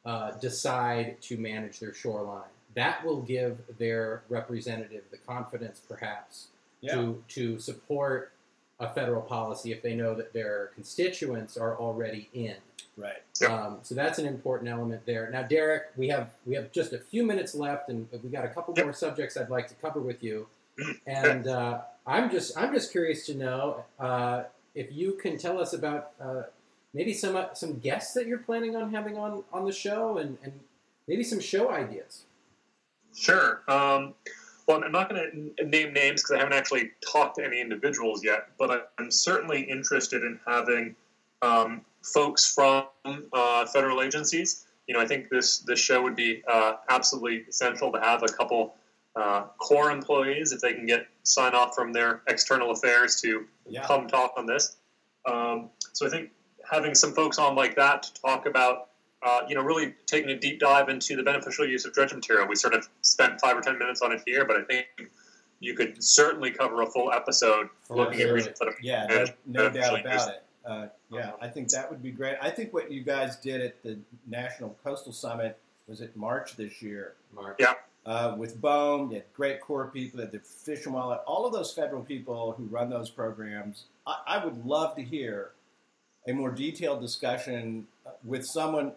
[0.05, 2.49] uh, decide to manage their shoreline.
[2.75, 6.47] That will give their representative the confidence, perhaps,
[6.81, 6.95] Yeah.
[6.95, 8.31] to to support
[8.79, 12.55] a federal policy if they know that their constituents are already in.
[12.99, 13.21] Right.
[13.39, 13.49] Yep.
[13.49, 15.29] Um, so that's an important element there.
[15.31, 18.49] Now, Derek, we have we have just a few minutes left, and we got a
[18.49, 18.85] couple Yep.
[18.85, 20.47] more subjects I'd like to cover with you.
[21.07, 24.43] And uh, I'm just I'm just curious to know uh,
[24.75, 26.43] if you can tell us about uh,
[26.93, 30.37] maybe some uh, some guests that you're planning on having on on the show, and,
[30.43, 30.51] and
[31.07, 32.25] maybe some show ideas.
[33.15, 33.61] Sure.
[33.67, 34.13] Um,
[34.67, 38.23] well, I'm not going to name names because I haven't actually talked to any individuals
[38.23, 40.95] yet, but I- I'm certainly interested in having
[41.41, 41.81] um,
[42.13, 44.65] folks from uh, federal agencies.
[44.87, 48.27] You know, I think this this show would be uh, absolutely essential to have a
[48.27, 48.75] couple
[49.15, 53.85] uh, core employees if they can get sign off from their external affairs to Yeah.
[53.85, 54.77] come talk on this.
[55.25, 56.31] Um, so I think
[56.69, 58.89] having some folks on like that to talk about,
[59.21, 62.47] uh, you know, really taking a deep dive into the beneficial use of dredge material.
[62.47, 64.87] We sort of spent five or ten minutes on it here, but I think
[65.59, 69.25] you could certainly cover a full episode looking at that have Yeah, no,
[69.65, 70.43] no doubt about it.
[70.69, 72.37] Uh, yeah, I think that would be great.
[72.39, 73.97] I think what you guys did at the
[74.27, 75.57] National Coastal Summit
[75.87, 77.55] was it March this year Mark.
[77.59, 77.73] Yeah.
[78.05, 79.09] uh, with BOEM.
[79.09, 82.03] You had great core people, you had the Fish and Wildlife, all of those federal
[82.03, 83.85] people who run those programs.
[84.05, 85.51] I, I would love to hear
[86.27, 88.93] a more detailed discussion uh, with someone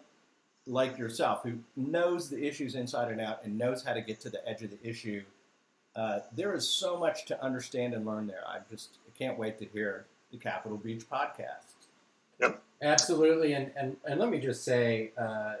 [0.67, 4.29] like yourself who knows the issues inside and out and knows how to get to
[4.29, 5.23] the edge of the issue.
[5.95, 8.43] Uh, there is so much to understand and learn there.
[8.47, 11.85] I just I can't wait to hear the Capitol Beach podcast.
[12.41, 12.61] Yep.
[12.81, 15.53] Absolutely, and, and, and let me just say uh,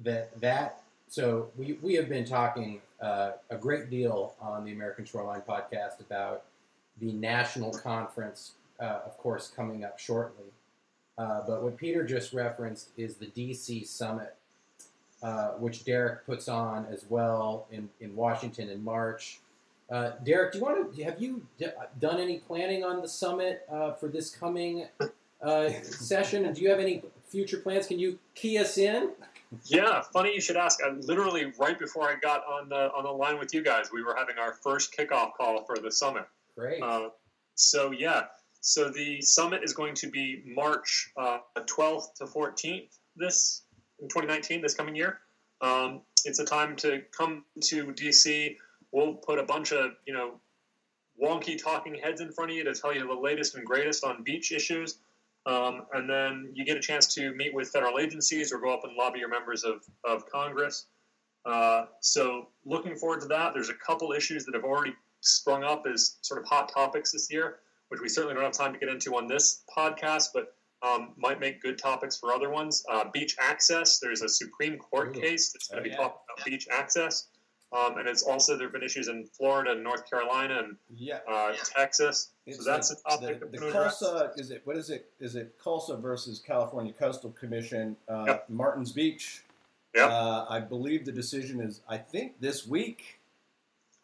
[0.00, 5.04] that that so we, we have been talking uh, a great deal on the American
[5.04, 6.42] Shoreline podcast about
[7.00, 10.46] the national conference, uh, of course, coming up shortly.
[11.16, 14.34] Uh, but what Peter just referenced is the DC summit,
[15.22, 19.38] uh, which Derek puts on as well in, in Washington in March.
[19.90, 21.66] Uh, Derek, do you want to have you d-
[21.98, 24.86] done any planning on the summit uh, for this coming
[25.42, 26.46] uh, session?
[26.46, 27.86] And do you have any future plans?
[27.86, 29.10] Can you key us in?
[29.66, 30.80] Yeah, funny you should ask.
[30.82, 34.02] I, literally right before I got on the on the line with you guys, we
[34.02, 36.24] were having our first kickoff call for the summit.
[36.56, 36.82] Great.
[36.82, 37.10] Uh,
[37.54, 38.24] so yeah,
[38.60, 43.62] so the summit is going to be March uh, 12th to 14th this
[44.00, 45.18] in 2019, this coming year.
[45.60, 48.56] Um, it's a time to come to DC.
[48.94, 50.40] We'll put a bunch of you know
[51.22, 54.22] wonky talking heads in front of you to tell you the latest and greatest on
[54.22, 54.98] beach issues.
[55.46, 58.84] Um, and then you get a chance to meet with federal agencies or go up
[58.84, 60.86] and lobby your members of, of Congress.
[61.44, 63.52] Uh, so, looking forward to that.
[63.52, 67.30] There's a couple issues that have already sprung up as sort of hot topics this
[67.30, 71.12] year, which we certainly don't have time to get into on this podcast, but um,
[71.18, 72.82] might make good topics for other ones.
[72.90, 73.98] Uh, beach access.
[73.98, 75.20] There's a Supreme Court Ooh.
[75.20, 75.96] case that's going Oh, to be yeah.
[75.96, 77.28] talking about beach access.
[77.74, 81.18] Um, and it's also there have been issues in Florida and North Carolina and Yeah,
[81.28, 82.30] uh, Texas.
[82.46, 84.00] it's so that's the, a topic the, the gonna address.
[84.00, 84.38] Khosla.
[84.38, 85.10] Is it what is it?
[85.18, 87.96] Is it Khosla versus California Coastal Commission?
[88.08, 88.50] Uh, Yep.
[88.50, 89.42] Martins Beach.
[89.94, 90.08] Yep.
[90.10, 93.18] Uh, I believe the decision is I think this week.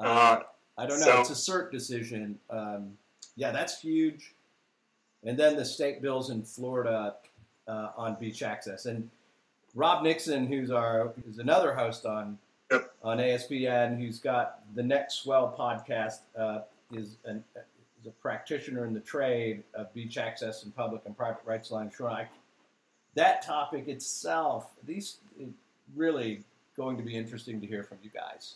[0.01, 0.43] Uh, Uh,
[0.79, 1.07] I don't know.
[1.07, 2.41] so- it's a cert decision.
[2.51, 2.97] Um,
[3.37, 4.35] yeah, that's huge.
[5.23, 7.15] And then the state bills in Florida
[7.69, 8.87] uh, on beach access.
[8.87, 9.11] And
[9.75, 12.39] Rob Nixon, who's our is another host on
[12.71, 12.93] Yep.
[13.03, 16.61] on ASPN, who's got the Next Swell podcast, uh,
[16.93, 17.43] is an
[18.01, 21.91] is a practitioner in the trade of beach access and public and private rights along
[21.97, 22.11] shore.
[22.11, 22.27] I,
[23.15, 25.49] that topic itself, these it
[25.97, 26.43] really
[26.77, 28.55] going to be interesting to hear from you guys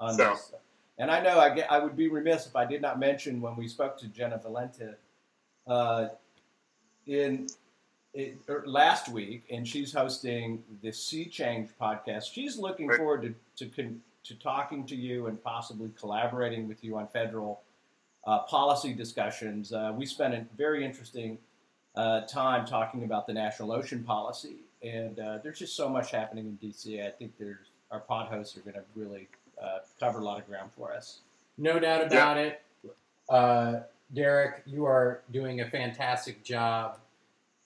[0.00, 0.52] on So- this.
[0.98, 3.56] And I know I, get, I would be remiss if I did not mention when
[3.56, 4.94] we spoke to Jenna Valenta
[5.66, 6.08] uh,
[7.06, 7.46] in
[8.12, 12.30] it, er, last week, and she's hosting the Sea Change podcast.
[12.30, 12.98] She's looking Right.
[12.98, 17.60] forward to to, con, to talking to you and possibly collaborating with you on federal
[18.26, 19.72] uh, policy discussions.
[19.72, 21.38] Uh, we spent a very interesting
[21.96, 26.46] uh, time talking about the national ocean policy, and uh, there's just so much happening
[26.46, 27.04] in DC.
[27.04, 29.28] I think there's our pod hosts are going to really
[29.62, 31.20] uh, cover a lot of ground for us.
[31.58, 32.62] No doubt about it.
[33.28, 33.80] Uh,
[34.14, 36.98] Derek, you are doing a fantastic job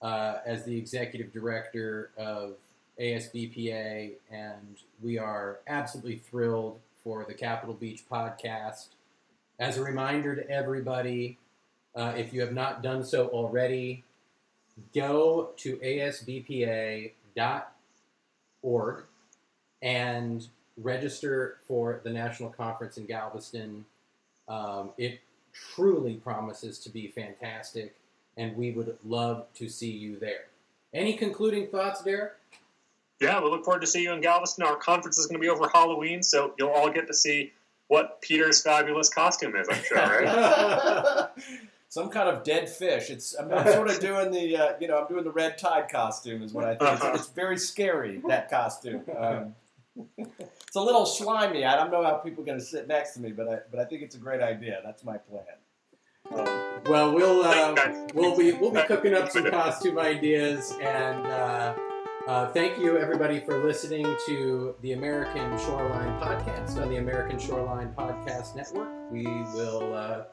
[0.02, 2.54] uh, as the executive director of
[3.00, 8.86] ASBPA, and we are absolutely thrilled for the Capitol Beach podcast.
[9.58, 11.38] As a reminder to everybody,
[11.94, 14.04] uh, if you have not done so already,
[14.94, 17.12] go to asbpa.org
[19.82, 23.84] and register for the national conference in Galveston.
[24.48, 25.20] Um, it
[25.52, 27.94] truly promises to be fantastic,
[28.36, 30.46] and we would love to see you there.
[30.92, 32.32] Any concluding thoughts, Derek?
[33.20, 34.64] Yeah, we look forward to seeing you in Galveston.
[34.64, 37.52] Our conference is going to be over Halloween, so you'll all get to see
[37.88, 39.68] what Peter's fabulous costume is.
[39.70, 41.28] I'm sure, right?
[41.88, 43.08] Some kind of dead fish.
[43.10, 45.88] It's I'm, I'm sort of doing the uh, you know I'm doing the red tide
[45.88, 47.04] costume is what I think.
[47.04, 49.02] It's, it's very scary that costume.
[49.16, 49.54] Um,
[50.18, 51.64] it's a little slimy.
[51.64, 53.80] I don't know how people are going to sit next to me, but I but
[53.80, 54.80] I think it's a great idea.
[54.84, 55.44] That's my plan.
[56.34, 57.74] Um, Well, we'll uh,
[58.14, 61.74] we'll be we'll be cooking up some costume ideas, and uh,
[62.26, 67.94] uh, thank you everybody for listening to the American Shoreline Podcast on the American Shoreline
[67.96, 68.88] Podcast Network.
[69.10, 70.24] We will uh,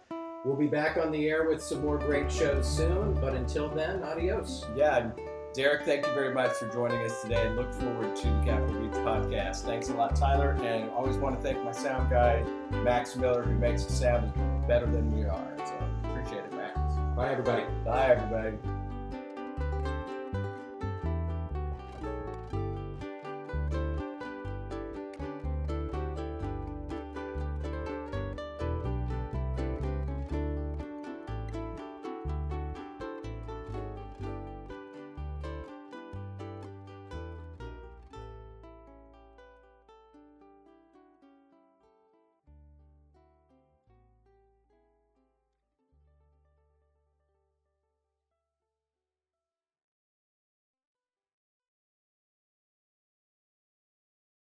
[0.44, 3.14] we'll be back on the air with some more great shows soon.
[3.22, 4.66] But until then, adios.
[4.76, 5.12] Yeah,
[5.54, 7.46] Derek, thank you very much for joining us today.
[7.46, 9.62] and Look forward to the Capitol Beach podcast.
[9.62, 12.44] Thanks a lot, Tyler, and always want to thank my sound guy,
[12.84, 14.34] Max Miller, who makes the sound
[14.68, 15.54] better than we are.
[15.60, 16.80] So appreciate it, Max.
[17.16, 17.66] Bye, everybody.
[17.86, 18.58] Bye, everybody.